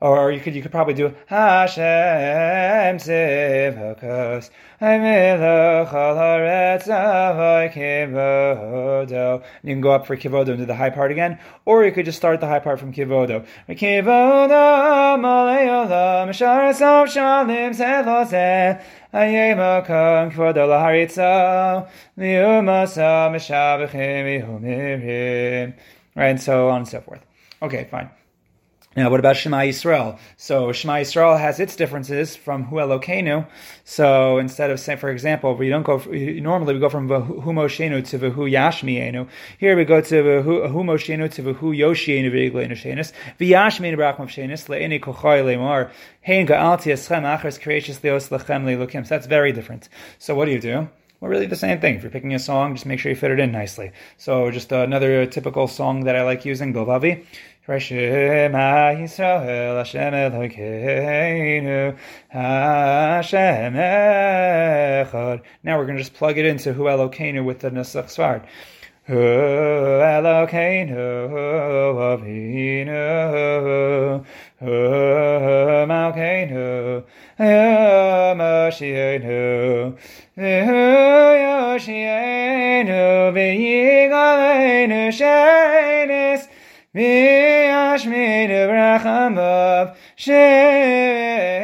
Or 0.05 0.31
you 0.31 0.38
could 0.38 0.55
you 0.55 0.61
could 0.61 0.71
probably 0.71 0.93
do 0.93 1.14
Hashem 1.29 2.99
Tzivakos 2.99 4.51
Hamelech 4.79 5.90
Al 5.95 6.14
Haaretz 6.14 7.73
Kivodo. 7.73 9.43
You 9.62 9.73
can 9.73 9.81
go 9.81 9.93
up 9.93 10.07
for 10.07 10.14
Kivodo 10.19 10.49
and 10.51 10.59
do 10.59 10.67
the 10.67 10.75
high 10.75 10.90
part 10.90 11.11
again, 11.11 11.38
or 11.64 11.87
you 11.87 11.90
could 11.90 12.05
just 12.05 12.19
start 12.19 12.40
the 12.40 12.47
high 12.47 12.59
part 12.59 12.81
from 12.81 12.93
Kivodo. 12.93 13.47
Kivodo 13.67 15.17
Maleolam 15.25 16.29
Sharasav 16.29 17.07
Shalim 17.07 17.75
Seloseh 17.75 18.83
Ayemakam 19.14 20.31
Kivodo 20.35 20.69
Laharitza 20.69 21.88
Liumasa 22.19 23.31
Meshavachim 23.33 24.45
Ihumirim. 24.45 25.73
Right, 26.14 26.27
and 26.27 26.43
so 26.43 26.69
on 26.69 26.81
and 26.83 26.88
so 26.88 27.01
forth. 27.01 27.25
Okay, 27.62 27.88
fine. 27.90 28.11
Now, 28.96 29.11
what 29.11 29.18
about 29.18 29.37
Shema 29.37 29.59
Yisrael? 29.59 30.18
So 30.37 30.70
Shema 30.72 30.94
Yisrael 30.94 31.38
has 31.38 31.59
its 31.59 31.74
differences 31.74 32.37
from 32.37 32.62
Hu 32.64 32.76
Elokeinu. 32.76 33.46
So 33.83 34.38
instead 34.38 34.70
of 34.70 34.78
saying, 34.78 34.98
for 34.98 35.11
example, 35.11 35.57
we 35.57 35.68
don't 35.68 35.83
go. 35.83 35.98
Normally, 35.98 36.74
we 36.74 36.80
go 36.80 36.88
from 36.88 37.09
Hu 37.09 37.52
Moshenu 37.52 38.07
to 38.09 38.18
Vahu 38.18 38.50
Yashmienu. 38.50 39.28
Here 39.59 39.76
we 39.76 39.85
go 39.85 40.00
to 40.00 40.14
Vahu 40.14 40.72
Moshenu 40.72 41.28
to 41.33 41.42
Vahu 41.42 41.76
Yoshienu 41.76 42.30
V'Igleinu 42.30 42.72
Shenis. 42.72 43.12
V'Yashmienu 43.40 43.96
B'Rachmav 43.96 44.28
Shenis 44.28 44.68
Le'Ini 44.68 45.00
Kochai 45.00 45.42
Le'Mar 45.42 45.90
Hein 46.22 46.46
Ga'alti 46.46 46.92
Eschem 46.92 47.24
Achers 47.24 47.59
Creatious 47.59 48.02
Leos 48.04 48.28
Lechem 48.28 48.64
Le'Lukim. 48.64 49.04
So 49.04 49.14
that's 49.14 49.26
very 49.26 49.52
different. 49.52 49.88
So 50.20 50.37
what 50.37 50.44
do 50.44 50.52
you 50.52 50.61
do? 50.61 50.88
Well, 51.20 51.30
really 51.30 51.46
the 51.46 51.57
same 51.57 51.80
thing. 51.80 51.96
If 51.96 52.02
you're 52.02 52.11
picking 52.11 52.35
a 52.35 52.38
song, 52.38 52.74
just 52.74 52.85
make 52.85 52.98
sure 52.98 53.11
you 53.11 53.16
fit 53.16 53.30
it 53.30 53.40
in 53.40 53.50
nicely. 53.50 53.92
So 54.18 54.50
just 54.50 54.70
another 54.72 55.24
typical 55.26 55.68
song 55.68 56.04
that 56.04 56.16
I 56.16 56.22
like 56.22 56.44
using, 56.44 56.74
Bilvavi. 56.74 57.24
Shema 57.66 58.92
Yisrael 58.92 59.79
Hashem 59.79 60.12
Elokeinu 60.12 61.96
Hashem 62.29 63.72
Echad. 63.72 65.40
Now 65.62 65.79
we're 65.79 65.87
going 65.87 65.96
to 65.96 66.03
just 66.03 66.12
plug 66.12 66.37
it 66.37 66.44
into 66.44 66.74
Hu 66.74 66.83
Elokeinu 66.83 67.42
with 67.42 67.61
the 67.61 67.70
Nusach 67.70 68.05
Sfard. 68.05 68.44
Hu 69.07 69.14
Elokeinu 69.14 70.94
Avinu 72.18 72.94
Hu 74.61 74.66
Malkeinu 75.87 77.03
Hu 77.38 77.44
Moshienu 78.37 79.96
Hu 80.37 80.42
Yoshienu 81.72 83.33
V'yigaleinu 83.33 85.09
Shenis 85.09 86.24
V'yashminu 86.94 88.68
brachamav 88.70 89.96
shenis 90.16 91.62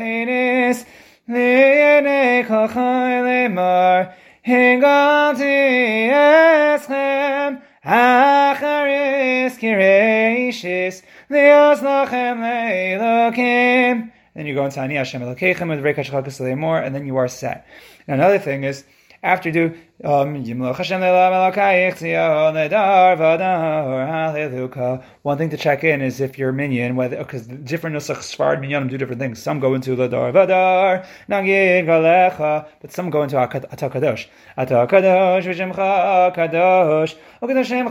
Li'yenei 1.29 2.45
kol 2.49 2.67
chai 2.67 3.23
lemar 3.23 4.13
Hingalti 4.45 6.11
eschem 6.11 7.63
Acharis 7.85 9.55
kireishis 9.61 11.03
Lios 11.31 11.79
lachem 11.79 12.41
le'elokim 12.43 14.11
Then 14.35 14.47
you 14.47 14.55
go 14.57 14.65
into 14.65 14.81
Ani 14.81 14.97
Hashem 14.97 15.23
Elokeichem 15.23 15.69
with 15.69 15.79
Reikash 15.79 16.11
Chakas 16.11 16.59
more, 16.59 16.81
and 16.81 16.93
then 16.93 17.07
you 17.07 17.17
are 17.19 17.29
set. 17.29 17.69
And 18.09 18.21
another 18.21 18.41
thing 18.41 18.65
is, 18.65 18.83
after 19.23 19.51
do 19.51 19.75
um, 20.03 20.35
one 25.23 25.37
thing 25.37 25.51
to 25.51 25.57
check 25.59 25.85
in 25.85 26.01
is 26.01 26.21
if 26.23 26.39
your 26.39 26.53
minyan, 26.53 26.97
whether 26.97 27.19
because 27.19 27.47
different 27.47 27.97
nusach 27.97 28.17
svarad 28.17 28.61
minyanim 28.61 28.89
do 28.89 28.97
different 28.97 29.21
things. 29.21 29.43
Some 29.43 29.61
go 29.61 29.75
into 29.75 29.95
ladar 29.95 30.33
vadar 30.33 31.05
but 32.81 32.93
some 32.93 33.11
go 33.11 33.23
into 33.23 33.37
atakadosh. 33.37 34.27
Atakadosh 34.57 35.45
v'shemcha 35.45 36.35
kadosh 36.35 37.15
ukadoshem 37.43 37.91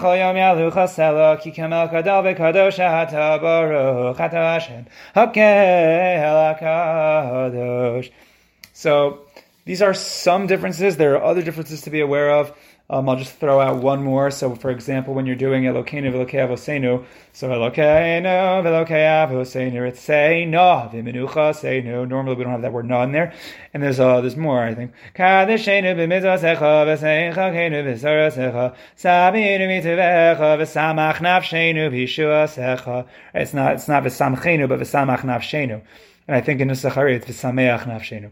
kadosh. 7.37 8.11
So 8.73 9.19
these 9.69 9.83
are 9.83 9.93
some 9.93 10.47
differences. 10.47 10.97
There 10.97 11.15
are 11.15 11.23
other 11.23 11.43
differences 11.43 11.81
to 11.81 11.91
be 11.91 12.01
aware 12.01 12.31
of. 12.31 12.51
Um, 12.89 13.07
I'll 13.07 13.17
just 13.17 13.35
throw 13.35 13.59
out 13.59 13.83
one 13.83 14.03
more. 14.03 14.31
So, 14.31 14.55
for 14.55 14.71
example, 14.71 15.13
when 15.13 15.27
you're 15.27 15.35
doing 15.35 15.65
Elokeinu 15.65 16.11
v'Elokei 16.11 16.41
Avosenu, 16.47 17.05
so 17.33 17.49
Elokeinu 17.49 18.63
v'Elokei 18.63 19.27
Avosenu, 19.27 19.87
it's 19.87 19.99
say 19.99 20.43
no 20.45 20.89
v'Menucha 20.91 21.55
say 21.55 21.81
no. 21.81 22.03
Normally, 22.03 22.35
we 22.35 22.45
don't 22.45 22.53
have 22.53 22.63
that 22.63 22.73
word 22.73 22.87
no 22.87 22.99
in 23.03 23.11
there, 23.11 23.31
and 23.71 23.83
there's 23.83 23.99
uh, 23.99 24.21
there's 24.21 24.35
more. 24.35 24.63
I 24.63 24.73
think 24.73 24.91
Kadeshenu 25.13 25.95
b'Mitzvasecha 25.95 26.57
v'Seicha 26.57 27.35
Keinu 27.35 27.83
v'Sarasecha 27.85 28.75
Sabinu 28.97 29.67
mitvecha 29.67 30.57
v'Samach 30.57 31.17
Nafshenu 31.17 31.91
v'Yishuasecha. 31.91 33.05
It's 33.35 33.53
not 33.53 33.73
it's 33.73 33.87
not 33.87 34.01
v'Samchenu 34.01 34.67
but 34.67 34.79
v'Samach 34.79 35.19
Nafshenu. 35.19 35.83
And 36.27 36.35
I 36.35 36.41
think 36.41 36.59
in 36.59 36.69
Nusach 36.69 36.97
it's 37.11 37.27
v'sameach 37.27 37.83
nafshenu. 37.83 38.31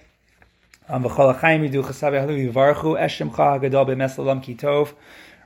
um, 0.91 1.03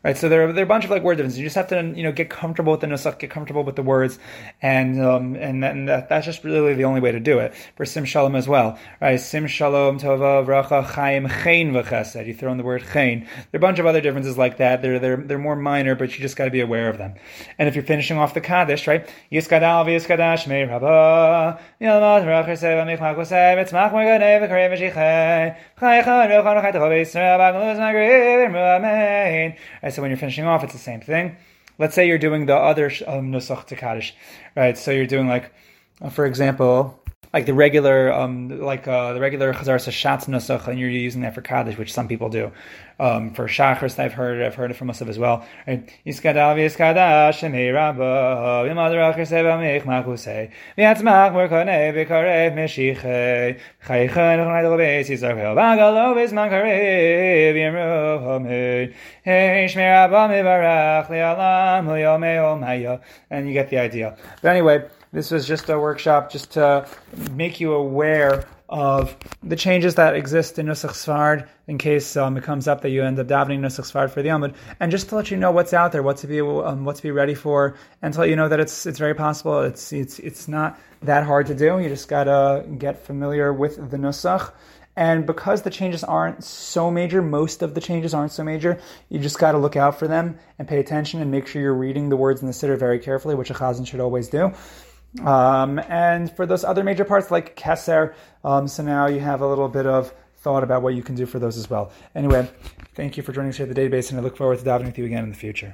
Right, 0.06 0.15
so 0.15 0.30
there 0.30 0.48
are, 0.48 0.54
there 0.54 0.62
are 0.62 0.65
a 0.65 0.68
bunch 0.68 0.86
of 0.86 0.91
like 0.91 1.02
word 1.02 1.15
differences. 1.15 1.39
You 1.39 1.48
just 1.48 1.56
have 1.56 1.70
to 1.70 1.82
you 1.96 2.04
know 2.04 2.12
get 2.12 2.30
comfortable 2.30 2.74
with 2.74 2.82
the 2.82 2.86
nusach, 2.86 3.18
get 3.18 3.32
comfortable 3.32 3.63
with 3.63 3.76
the 3.76 3.82
words, 3.82 4.20
and 4.62 5.04
um, 5.04 5.36
and, 5.36 5.65
and 5.65 5.89
that, 5.89 6.10
that's 6.10 6.28
just 6.28 6.44
really 6.44 6.76
the 6.76 6.84
only 6.84 7.02
way 7.02 7.12
to 7.12 7.20
do 7.20 7.39
it. 7.39 7.56
For 7.76 7.86
sim 7.86 8.06
shalom 8.06 8.36
as 8.36 8.48
well, 8.48 8.78
right? 9.02 9.20
Sim 9.20 9.48
shalom 9.48 9.98
tova 9.98 10.46
vracha 10.46 10.86
chaim 10.86 11.28
chain 11.28 11.72
v'chesed. 11.72 12.28
You 12.28 12.36
throw 12.36 12.52
in 12.52 12.60
the 12.60 12.63
word 12.63 12.84
chain. 12.94 13.22
There 13.52 13.58
are 13.58 13.58
a 13.58 13.60
bunch 13.60 13.80
of 13.80 13.88
other 13.88 14.00
differences 14.00 14.38
like 14.38 14.58
that. 14.58 14.84
They're 14.84 15.00
they're 15.00 15.18
they're 15.18 15.39
more 15.39 15.56
minor, 15.56 15.96
but 15.96 16.15
you 16.15 16.22
just 16.22 16.36
got 16.36 16.46
to 16.46 16.52
be 16.52 16.62
aware 16.62 16.88
of 16.88 17.00
them. 17.00 17.15
And 17.58 17.68
if 17.68 17.74
you're 17.74 17.84
finishing 17.84 18.20
off 18.20 18.36
the 18.36 18.41
kaddish, 18.41 18.86
right? 18.86 19.10
Yiskadal 19.32 19.88
v'yiskadash 19.88 20.46
mei 20.46 20.65
rabba 20.65 21.60
v'sev 21.82 22.78
etzmach 23.58 23.91
morganei 23.91 24.39
v'karei 24.39 24.70
v'shichay 24.72 25.58
chaycha 25.80 26.30
mu'amein 28.52 29.56
so 29.95 30.01
when 30.01 30.12
you're 30.12 30.17
finishing 30.17 30.45
off, 30.45 30.63
it's 30.63 30.73
the 30.73 30.79
same 30.79 31.01
thing. 31.01 31.38
Let's 31.79 31.95
say 31.95 32.08
you're 32.08 32.17
doing 32.17 32.45
the 32.45 32.55
other 32.55 32.91
um, 33.08 33.31
nusach 33.31 33.65
to 33.67 33.75
kaddish, 33.75 34.15
right? 34.55 34.77
So 34.77 34.91
you're 34.91 35.08
doing 35.08 35.27
like, 35.27 35.53
uh, 36.01 36.10
for 36.10 36.25
example, 36.25 36.99
like 37.34 37.45
the 37.45 37.53
regular, 37.53 38.13
um, 38.13 38.62
like 38.62 38.88
uh, 38.88 39.13
the 39.13 39.19
regular 39.19 39.53
chazar 39.53 39.77
shatz 39.77 40.25
nusach, 40.27 40.67
and 40.67 40.79
you're 40.79 40.89
using 40.89 41.21
that 41.21 41.36
for 41.36 41.41
kaddish, 41.41 41.77
which 41.77 41.91
some 41.93 42.08
people 42.08 42.29
do. 42.29 42.51
Um, 42.99 43.34
for 43.34 43.47
shachris, 43.47 43.99
I've 43.99 44.13
heard 44.13 44.41
I've 44.41 44.55
heard 44.55 44.71
it 44.71 44.75
from 44.75 44.89
us 44.89 45.01
as 45.01 45.19
well. 45.19 45.45
And 63.29 63.47
you 63.47 63.53
get 63.53 63.69
the 63.69 63.77
idea. 63.77 64.17
But 64.41 64.49
anyway, 64.49 64.88
this 65.12 65.31
was 65.31 65.47
just 65.47 65.69
a 65.69 65.79
workshop 65.79 66.31
just 66.31 66.51
to 66.51 66.88
make 67.31 67.60
you 67.60 67.73
aware 67.73 68.45
of 68.67 69.15
the 69.43 69.56
changes 69.56 69.95
that 69.95 70.15
exist 70.15 70.58
in 70.58 70.65
Nusach 70.65 70.91
Sfard 70.91 71.47
in 71.67 71.78
case 71.78 72.17
um, 72.17 72.38
it 72.38 72.43
comes 72.43 72.67
up 72.67 72.82
that 72.82 72.89
you 72.89 73.04
end 73.04 73.19
up 73.19 73.28
davening 73.28 73.60
Nusach 73.60 73.91
Sfard 73.91 74.10
for 74.10 74.21
the 74.21 74.30
Amud, 74.30 74.56
and 74.80 74.91
just 74.91 75.10
to 75.10 75.15
let 75.15 75.30
you 75.30 75.38
know 75.38 75.51
what's 75.51 75.73
out 75.73 75.91
there, 75.91 76.01
what 76.04 76.17
to 76.17 76.28
be 76.28 76.41
um, 76.41 76.86
what 76.86 76.95
to 76.95 77.04
be 77.04 77.12
ready 77.12 77.36
for, 77.36 77.75
and 78.01 78.13
to 78.13 78.21
let 78.21 78.30
you 78.30 78.36
know 78.36 78.49
that 78.49 78.60
it's 78.60 78.86
it's 78.86 78.99
very 78.99 79.13
possible. 79.13 79.62
It's 79.62 79.93
it's 79.93 80.19
it's 80.19 80.47
not 80.47 80.80
that 81.04 81.23
hard 81.23 81.47
to 81.47 81.56
do. 81.56 81.80
You 81.80 81.89
just 81.89 82.08
gotta 82.08 82.65
get 82.78 83.06
familiar 83.06 83.54
with 83.54 83.91
the 83.91 83.97
Nusach. 83.97 84.51
And 84.97 85.25
because 85.25 85.63
the 85.63 85.69
changes 85.69 86.06
aren't 86.06 86.43
so 86.43 86.89
major, 86.89 87.21
most 87.21 87.62
of 87.62 87.73
the 87.73 87.82
changes 87.82 88.13
aren't 88.13 88.32
so 88.32 88.45
major, 88.45 88.80
you 89.10 89.19
just 89.19 89.38
got 89.38 89.51
to 89.51 89.58
look 89.58 89.75
out 89.75 89.99
for 89.99 90.08
them 90.08 90.39
and 90.58 90.67
pay 90.67 90.80
attention 90.80 91.21
and 91.21 91.30
make 91.30 91.47
sure 91.47 91.62
you're 91.62 91.73
reading 91.73 92.08
the 92.08 92.15
words 92.15 92.39
in 92.41 92.47
the 92.47 92.54
siddur 92.54 92.80
very 92.80 92.99
carefully, 92.99 93.36
which 93.36 93.49
a 93.49 93.54
chazan 93.54 93.86
should 93.86 93.99
always 93.99 94.30
do. 94.30 94.54
Um, 95.23 95.80
and 95.80 96.32
for 96.32 96.45
those 96.45 96.63
other 96.63 96.84
major 96.84 97.06
parts 97.06 97.32
like 97.32 97.56
Keser, 97.56 98.13
um, 98.43 98.67
so 98.67 98.84
now 98.84 99.08
you 99.08 99.19
have 99.19 99.41
a 99.41 99.47
little 99.47 99.69
bit 99.69 99.86
of 99.86 100.13
thought 100.38 100.63
about 100.63 100.84
what 100.84 100.93
you 100.93 101.01
can 101.01 101.15
do 101.15 101.25
for 101.25 101.39
those 101.39 101.58
as 101.58 101.69
well. 101.69 101.91
Anyway, 102.13 102.47
thank 102.93 103.17
you 103.17 103.23
for 103.23 103.32
joining 103.32 103.49
us 103.49 103.58
here 103.58 103.67
at 103.67 103.73
the 103.73 103.82
database, 103.82 104.12
and 104.12 104.19
I 104.19 104.21
look 104.21 104.38
forward 104.38 104.60
to 104.60 104.65
diving 104.65 104.86
with 104.86 104.97
you 104.97 105.06
again 105.06 105.23
in 105.23 105.30
the 105.32 105.36
future. 105.36 105.73